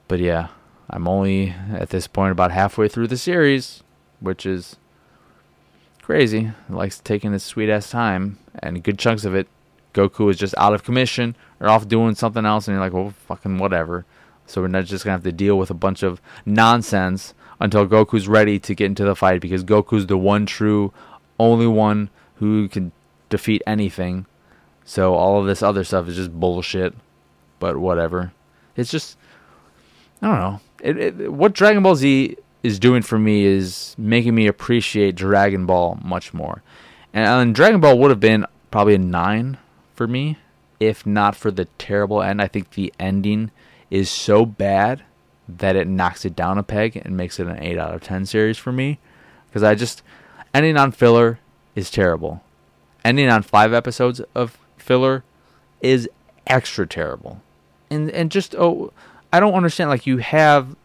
But 0.07 0.19
yeah, 0.19 0.49
I'm 0.89 1.07
only 1.07 1.53
at 1.71 1.89
this 1.89 2.07
point 2.07 2.31
about 2.31 2.51
halfway 2.51 2.87
through 2.87 3.07
the 3.07 3.17
series, 3.17 3.83
which 4.19 4.45
is 4.45 4.77
crazy. 6.01 6.51
It 6.69 6.73
likes 6.73 6.99
taking 6.99 7.33
its 7.33 7.43
sweet 7.43 7.69
ass 7.69 7.89
time, 7.89 8.39
and 8.57 8.83
good 8.83 8.97
chunks 8.97 9.25
of 9.25 9.35
it, 9.35 9.47
Goku 9.93 10.29
is 10.29 10.37
just 10.37 10.55
out 10.57 10.73
of 10.73 10.83
commission 10.83 11.35
or 11.59 11.69
off 11.69 11.87
doing 11.87 12.15
something 12.15 12.45
else, 12.45 12.67
and 12.67 12.75
you're 12.75 12.83
like, 12.83 12.93
well, 12.93 13.13
fucking 13.27 13.57
whatever. 13.57 14.05
So 14.45 14.61
we're 14.61 14.67
not 14.67 14.85
just 14.85 15.03
gonna 15.03 15.13
have 15.13 15.23
to 15.23 15.31
deal 15.31 15.57
with 15.57 15.69
a 15.69 15.75
bunch 15.75 16.01
of 16.01 16.21
nonsense 16.45 17.33
until 17.59 17.85
Goku's 17.85 18.27
ready 18.27 18.57
to 18.59 18.73
get 18.73 18.85
into 18.85 19.03
the 19.03 19.15
fight 19.15 19.41
because 19.41 19.63
Goku's 19.63 20.07
the 20.07 20.17
one 20.17 20.45
true, 20.45 20.91
only 21.39 21.67
one 21.67 22.09
who 22.35 22.67
can 22.67 22.91
defeat 23.29 23.61
anything. 23.67 24.25
So 24.85 25.13
all 25.13 25.39
of 25.39 25.45
this 25.45 25.61
other 25.61 25.83
stuff 25.83 26.07
is 26.07 26.15
just 26.15 26.31
bullshit. 26.31 26.95
But 27.59 27.77
whatever. 27.77 28.31
It's 28.75 28.89
just 28.89 29.17
I 30.21 30.27
don't 30.27 30.39
know. 30.39 30.61
It, 30.81 30.97
it, 30.97 31.33
what 31.33 31.53
Dragon 31.53 31.83
Ball 31.83 31.95
Z 31.95 32.37
is 32.63 32.79
doing 32.79 33.01
for 33.01 33.17
me 33.17 33.45
is 33.45 33.95
making 33.97 34.35
me 34.35 34.47
appreciate 34.47 35.15
Dragon 35.15 35.65
Ball 35.65 35.99
much 36.03 36.33
more. 36.33 36.61
And, 37.13 37.27
uh, 37.27 37.39
and 37.39 37.55
Dragon 37.55 37.79
Ball 37.79 37.97
would 37.97 38.11
have 38.11 38.19
been 38.19 38.45
probably 38.71 38.95
a 38.95 38.99
9 38.99 39.57
for 39.95 40.07
me 40.07 40.37
if 40.79 41.05
not 41.05 41.35
for 41.35 41.51
the 41.51 41.65
terrible 41.77 42.21
end. 42.21 42.41
I 42.41 42.47
think 42.47 42.71
the 42.71 42.93
ending 42.99 43.51
is 43.89 44.09
so 44.09 44.45
bad 44.45 45.03
that 45.47 45.75
it 45.75 45.87
knocks 45.87 46.23
it 46.23 46.35
down 46.35 46.57
a 46.57 46.63
peg 46.63 46.95
and 46.95 47.17
makes 47.17 47.39
it 47.39 47.47
an 47.47 47.61
8 47.61 47.77
out 47.77 47.95
of 47.95 48.01
10 48.01 48.25
series 48.25 48.57
for 48.57 48.71
me 48.71 48.99
because 49.47 49.63
I 49.63 49.75
just 49.75 50.03
ending 50.53 50.77
on 50.77 50.91
filler 50.91 51.39
is 51.75 51.89
terrible 51.89 52.41
ending 53.03 53.29
on 53.29 53.41
five 53.41 53.73
episodes 53.73 54.21
of 54.35 54.57
filler 54.77 55.23
is 55.81 56.09
extra 56.47 56.85
terrible. 56.85 57.41
And 57.89 58.09
and 58.11 58.31
just 58.31 58.55
oh, 58.55 58.91
I 59.31 59.39
don't 59.39 59.53
understand. 59.53 59.89
Like 59.89 60.07
you 60.07 60.17
have 60.17 60.75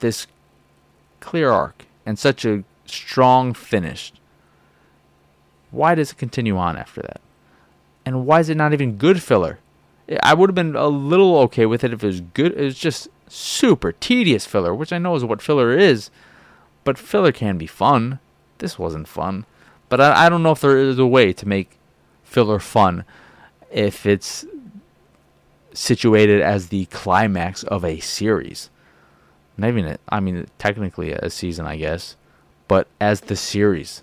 this 0.00 0.26
clear 1.20 1.50
arc 1.50 1.86
and 2.04 2.18
such 2.18 2.44
a 2.44 2.64
strong 2.86 3.54
finish. 3.54 4.12
Why 5.70 5.94
does 5.94 6.12
it 6.12 6.18
continue 6.18 6.58
on 6.58 6.76
after 6.76 7.00
that? 7.02 7.20
And 8.04 8.26
why 8.26 8.40
is 8.40 8.48
it 8.48 8.56
not 8.56 8.72
even 8.72 8.96
good 8.96 9.22
filler? 9.22 9.58
I 10.22 10.34
would 10.34 10.50
have 10.50 10.54
been 10.54 10.76
a 10.76 10.88
little 10.88 11.38
okay 11.40 11.64
with 11.66 11.84
it 11.84 11.92
if 11.92 12.02
it 12.02 12.06
was 12.06 12.20
good. 12.20 12.52
It 12.52 12.64
was 12.64 12.78
just 12.78 13.08
super 13.28 13.92
tedious 13.92 14.44
filler, 14.44 14.74
which 14.74 14.92
I 14.92 14.98
know 14.98 15.14
is 15.14 15.24
what 15.24 15.40
filler 15.40 15.76
is, 15.76 16.10
but 16.84 16.98
filler 16.98 17.32
can 17.32 17.56
be 17.56 17.66
fun. 17.66 18.18
This 18.58 18.78
wasn't 18.78 19.08
fun. 19.08 19.46
But 19.88 20.00
I, 20.00 20.26
I 20.26 20.28
don't 20.28 20.42
know 20.42 20.52
if 20.52 20.60
there 20.60 20.76
is 20.76 20.98
a 20.98 21.06
way 21.06 21.32
to 21.32 21.48
make 21.48 21.78
filler 22.24 22.58
fun 22.58 23.04
if 23.70 24.04
it's 24.04 24.44
situated 25.74 26.40
as 26.40 26.68
the 26.68 26.86
climax 26.86 27.62
of 27.64 27.84
a 27.84 28.00
series. 28.00 28.70
Not 29.56 29.68
even, 29.68 29.98
I 30.08 30.20
mean, 30.20 30.46
technically 30.58 31.12
a 31.12 31.30
season, 31.30 31.66
I 31.66 31.76
guess, 31.76 32.16
but 32.68 32.88
as 33.00 33.22
the 33.22 33.36
series. 33.36 34.02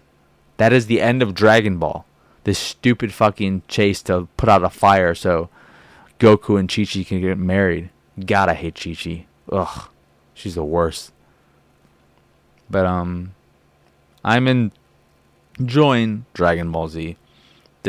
That 0.57 0.73
is 0.73 0.87
the 0.87 1.01
end 1.01 1.21
of 1.21 1.33
Dragon 1.33 1.77
Ball. 1.77 2.05
This 2.43 2.59
stupid 2.59 3.13
fucking 3.13 3.63
chase 3.67 4.01
to 4.03 4.27
put 4.37 4.49
out 4.49 4.63
a 4.63 4.69
fire 4.69 5.13
so 5.15 5.49
Goku 6.19 6.59
and 6.59 6.69
Chi 6.69 6.83
Chi 6.83 7.03
can 7.03 7.21
get 7.21 7.37
married. 7.37 7.89
God, 8.25 8.49
I 8.49 8.53
hate 8.53 8.75
Chi 8.75 8.93
Chi. 8.93 9.25
Ugh, 9.51 9.89
she's 10.33 10.55
the 10.55 10.63
worst. 10.63 11.11
But 12.69 12.85
um, 12.85 13.33
I'm 14.23 14.71
enjoying 15.59 16.25
Dragon 16.33 16.71
Ball 16.71 16.89
Z, 16.89 17.17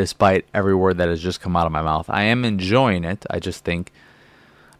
despite 0.00 0.46
every 0.54 0.74
word 0.74 0.96
that 0.96 1.10
has 1.10 1.20
just 1.20 1.42
come 1.42 1.54
out 1.54 1.66
of 1.66 1.72
my 1.72 1.82
mouth. 1.82 2.08
I 2.08 2.22
am 2.22 2.42
enjoying 2.42 3.04
it. 3.04 3.26
I 3.28 3.38
just 3.38 3.64
think 3.64 3.92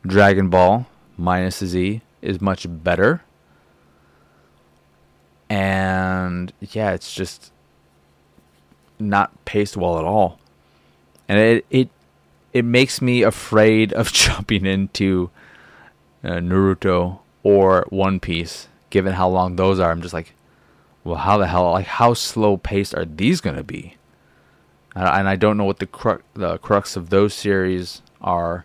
Dragon 0.06 0.48
Ball 0.48 0.86
minus 1.18 1.62
Z 1.62 2.00
is 2.22 2.40
much 2.40 2.66
better. 2.66 3.20
And 5.50 6.54
yeah, 6.60 6.92
it's 6.92 7.12
just 7.12 7.52
not 8.98 9.44
paced 9.44 9.76
well 9.76 9.98
at 9.98 10.06
all. 10.06 10.38
And 11.28 11.38
it 11.38 11.66
it 11.68 11.90
it 12.54 12.64
makes 12.64 13.02
me 13.02 13.20
afraid 13.20 13.92
of 13.92 14.12
jumping 14.24 14.64
into 14.64 15.28
uh, 16.24 16.40
Naruto 16.40 17.18
or 17.42 17.84
One 17.90 18.20
Piece, 18.20 18.68
given 18.88 19.12
how 19.12 19.28
long 19.28 19.56
those 19.56 19.78
are. 19.80 19.90
I'm 19.90 20.00
just 20.00 20.14
like, 20.14 20.32
well, 21.04 21.16
how 21.16 21.36
the 21.36 21.46
hell, 21.46 21.72
like, 21.72 21.86
how 21.86 22.14
slow 22.14 22.56
paced 22.56 22.94
are 22.94 23.04
these 23.04 23.42
gonna 23.42 23.62
be? 23.62 23.96
And 24.94 25.28
I 25.28 25.36
don't 25.36 25.56
know 25.56 25.64
what 25.64 25.78
the 25.78 25.86
crux, 25.86 26.22
the 26.34 26.58
crux 26.58 26.96
of 26.96 27.10
those 27.10 27.34
series 27.34 28.02
are. 28.20 28.64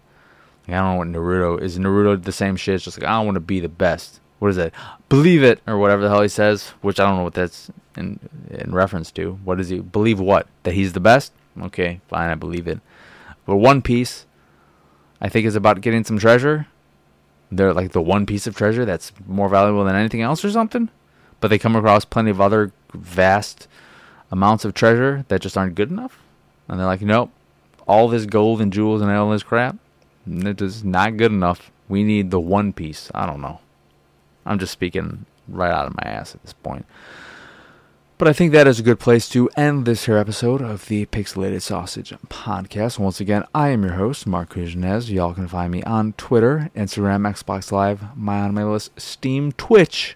I 0.67 0.71
don't 0.71 0.93
know 0.93 0.97
what 0.97 1.07
Naruto 1.07 1.61
is. 1.61 1.77
Naruto 1.77 2.21
the 2.21 2.31
same 2.31 2.55
shit? 2.55 2.75
It's 2.75 2.83
just 2.83 2.99
like 2.99 3.07
I 3.07 3.13
don't 3.13 3.25
want 3.25 3.35
to 3.35 3.41
be 3.41 3.59
the 3.59 3.69
best. 3.69 4.19
What 4.39 4.49
is 4.49 4.57
it? 4.57 4.73
Believe 5.09 5.43
it 5.43 5.61
or 5.67 5.77
whatever 5.77 6.01
the 6.01 6.09
hell 6.09 6.21
he 6.21 6.27
says, 6.27 6.69
which 6.81 6.99
I 6.99 7.05
don't 7.05 7.17
know 7.17 7.23
what 7.23 7.35
that's 7.35 7.69
in 7.95 8.19
in 8.49 8.73
reference 8.73 9.11
to. 9.13 9.33
What 9.43 9.59
is 9.59 9.69
he 9.69 9.79
believe? 9.79 10.19
What 10.19 10.47
that 10.63 10.73
he's 10.73 10.93
the 10.93 10.99
best? 10.99 11.31
Okay, 11.61 12.01
fine, 12.07 12.29
I 12.29 12.35
believe 12.35 12.67
it. 12.67 12.79
But 13.45 13.57
One 13.57 13.81
Piece, 13.81 14.25
I 15.21 15.29
think, 15.29 15.45
is 15.45 15.55
about 15.55 15.81
getting 15.81 16.03
some 16.03 16.17
treasure. 16.17 16.67
They're 17.51 17.73
like 17.73 17.91
the 17.91 18.01
one 18.01 18.25
piece 18.25 18.47
of 18.47 18.57
treasure 18.57 18.85
that's 18.85 19.13
more 19.27 19.47
valuable 19.47 19.85
than 19.85 19.95
anything 19.95 20.21
else, 20.21 20.43
or 20.43 20.51
something. 20.51 20.89
But 21.39 21.49
they 21.49 21.59
come 21.59 21.75
across 21.75 22.03
plenty 22.03 22.31
of 22.31 22.41
other 22.41 22.71
vast 22.93 23.67
amounts 24.31 24.65
of 24.65 24.73
treasure 24.73 25.25
that 25.27 25.41
just 25.41 25.57
aren't 25.57 25.75
good 25.75 25.91
enough, 25.91 26.19
and 26.67 26.79
they're 26.79 26.87
like, 26.87 27.01
nope, 27.01 27.31
all 27.87 28.07
this 28.07 28.25
gold 28.25 28.61
and 28.61 28.73
jewels 28.73 29.01
and 29.01 29.11
all 29.11 29.29
this 29.29 29.43
crap, 29.43 29.77
it 30.27 30.61
is 30.61 30.83
not 30.83 31.17
good 31.17 31.31
enough. 31.31 31.71
We 31.87 32.03
need 32.03 32.31
the 32.31 32.39
one 32.39 32.73
piece. 32.73 33.11
I 33.13 33.25
don't 33.25 33.41
know. 33.41 33.59
I'm 34.45 34.59
just 34.59 34.73
speaking 34.73 35.25
right 35.47 35.71
out 35.71 35.87
of 35.87 35.95
my 35.95 36.09
ass 36.09 36.33
at 36.33 36.41
this 36.41 36.53
point. 36.53 36.85
But 38.17 38.29
I 38.29 38.33
think 38.33 38.53
that 38.53 38.65
is 38.65 38.79
a 38.79 38.83
good 38.83 38.99
place 38.99 39.27
to 39.29 39.49
end 39.57 39.85
this 39.85 40.05
here 40.05 40.17
episode 40.17 40.61
of 40.61 40.87
the 40.87 41.05
Pixelated 41.07 41.61
Sausage 41.61 42.13
Podcast. 42.29 42.97
Once 42.97 43.19
again, 43.19 43.43
I 43.53 43.69
am 43.69 43.83
your 43.83 43.95
host, 43.95 44.25
Marc 44.25 44.53
Kuznez. 44.53 45.09
Y'all 45.09 45.33
can 45.33 45.49
find 45.49 45.69
me 45.69 45.83
on 45.83 46.13
Twitter, 46.13 46.71
Instagram, 46.77 47.29
Xbox 47.29 47.73
Live, 47.73 48.05
MyAnimeList, 48.17 48.91
Steam, 48.95 49.51
Twitch, 49.51 50.15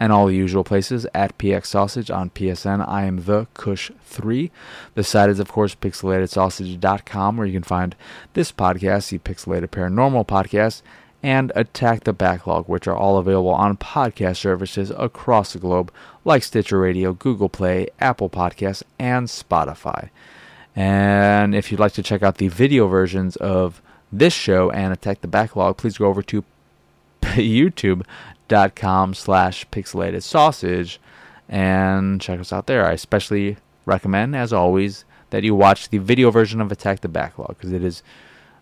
and 0.00 0.12
all 0.12 0.26
the 0.26 0.34
usual 0.34 0.64
places 0.64 1.06
at 1.14 1.36
PX 1.38 1.66
Sausage 1.66 2.10
on 2.10 2.30
PSN. 2.30 2.86
I 2.88 3.04
am 3.04 3.24
the 3.24 3.46
Kush3. 3.54 4.50
The 4.94 5.04
site 5.04 5.30
is, 5.30 5.40
of 5.40 5.48
course, 5.48 5.74
pixelatedsausage.com, 5.74 7.36
where 7.36 7.46
you 7.46 7.52
can 7.52 7.62
find 7.62 7.96
this 8.34 8.52
podcast, 8.52 9.10
the 9.10 9.18
Pixelated 9.18 9.68
Paranormal 9.68 10.26
Podcast, 10.26 10.82
and 11.22 11.50
Attack 11.56 12.04
the 12.04 12.12
Backlog, 12.12 12.68
which 12.68 12.86
are 12.86 12.96
all 12.96 13.18
available 13.18 13.50
on 13.50 13.76
podcast 13.76 14.36
services 14.36 14.92
across 14.96 15.52
the 15.52 15.58
globe, 15.58 15.92
like 16.24 16.44
Stitcher 16.44 16.78
Radio, 16.78 17.12
Google 17.12 17.48
Play, 17.48 17.88
Apple 18.00 18.30
Podcasts, 18.30 18.84
and 18.98 19.26
Spotify. 19.26 20.10
And 20.76 21.56
if 21.56 21.72
you'd 21.72 21.80
like 21.80 21.94
to 21.94 22.02
check 22.04 22.22
out 22.22 22.36
the 22.36 22.48
video 22.48 22.86
versions 22.86 23.34
of 23.36 23.82
this 24.12 24.32
show 24.32 24.70
and 24.70 24.92
Attack 24.92 25.22
the 25.22 25.28
Backlog, 25.28 25.76
please 25.76 25.98
go 25.98 26.06
over 26.06 26.22
to 26.22 26.44
youtube.com 28.48 29.14
slash 29.14 29.66
pixelated 29.68 30.22
sausage 30.22 31.00
and 31.48 32.20
check 32.20 32.38
us 32.40 32.52
out 32.52 32.66
there. 32.66 32.84
I 32.86 32.92
especially 32.92 33.56
recommend, 33.84 34.36
as 34.36 34.52
always, 34.52 35.06
that 35.30 35.44
you 35.44 35.54
watch 35.54 35.88
the 35.88 35.98
video 35.98 36.30
version 36.30 36.60
of 36.60 36.70
Attack 36.72 37.00
the 37.00 37.08
Backlog 37.08 37.56
because 37.56 37.72
it 37.72 37.82
is 37.84 38.02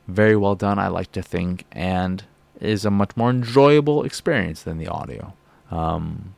very 0.07 0.37
well 0.37 0.55
done, 0.55 0.79
I 0.79 0.87
like 0.89 1.11
to 1.13 1.23
think, 1.23 1.65
and 1.73 2.23
is 2.61 2.85
a 2.85 2.91
much 2.91 3.17
more 3.17 3.31
enjoyable 3.31 4.05
experience 4.05 4.63
than 4.63 4.77
the 4.79 4.87
audio. 4.89 5.35
Um, 5.71 6.35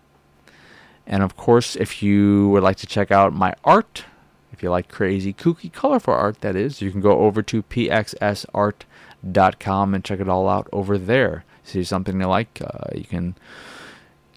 and 1.06 1.22
of 1.22 1.36
course, 1.36 1.76
if 1.76 2.02
you 2.02 2.48
would 2.50 2.62
like 2.62 2.76
to 2.78 2.86
check 2.86 3.10
out 3.10 3.32
my 3.32 3.54
art, 3.64 4.04
if 4.52 4.62
you 4.62 4.70
like 4.70 4.88
crazy, 4.88 5.34
kooky, 5.34 5.72
colorful 5.72 6.14
art, 6.14 6.40
that 6.40 6.56
is, 6.56 6.80
you 6.82 6.90
can 6.90 7.00
go 7.00 7.18
over 7.20 7.42
to 7.42 7.62
pxsart.com 7.62 8.84
and 9.94 10.04
check 10.04 10.20
it 10.20 10.28
all 10.28 10.48
out 10.48 10.68
over 10.72 10.98
there. 10.98 11.44
See 11.68 11.84
something 11.84 12.18
you 12.18 12.26
like, 12.26 12.62
uh, 12.64 12.94
you 12.94 13.04
can 13.04 13.34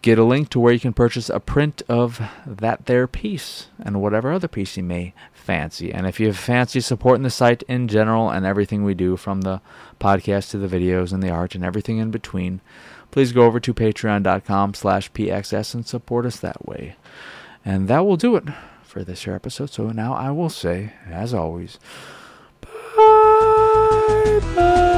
get 0.01 0.19
a 0.19 0.23
link 0.23 0.49
to 0.49 0.59
where 0.59 0.73
you 0.73 0.79
can 0.79 0.93
purchase 0.93 1.29
a 1.29 1.39
print 1.39 1.81
of 1.87 2.19
that 2.45 2.87
there 2.87 3.07
piece 3.07 3.67
and 3.79 4.01
whatever 4.01 4.31
other 4.31 4.47
piece 4.47 4.75
you 4.75 4.83
may 4.83 5.13
fancy. 5.31 5.93
And 5.93 6.07
if 6.07 6.19
you 6.19 6.33
fancy 6.33 6.81
supporting 6.81 7.23
the 7.23 7.29
site 7.29 7.63
in 7.63 7.87
general 7.87 8.29
and 8.29 8.45
everything 8.45 8.83
we 8.83 8.95
do 8.95 9.15
from 9.15 9.41
the 9.41 9.61
podcast 9.99 10.49
to 10.51 10.57
the 10.57 10.67
videos 10.67 11.13
and 11.13 11.21
the 11.21 11.29
art 11.29 11.55
and 11.55 11.63
everything 11.63 11.99
in 11.99 12.11
between, 12.11 12.61
please 13.11 13.31
go 13.31 13.43
over 13.43 13.59
to 13.59 13.73
patreon.com 13.73 14.73
slash 14.73 15.11
pxs 15.11 15.73
and 15.73 15.87
support 15.87 16.25
us 16.25 16.39
that 16.39 16.67
way. 16.67 16.95
And 17.63 17.87
that 17.87 18.05
will 18.05 18.17
do 18.17 18.35
it 18.35 18.45
for 18.81 19.03
this 19.03 19.23
here 19.23 19.35
episode. 19.35 19.69
So 19.69 19.89
now 19.89 20.13
I 20.13 20.31
will 20.31 20.49
say, 20.49 20.93
as 21.07 21.33
always, 21.33 21.79
bye 22.59 22.69
bye. 24.55 24.90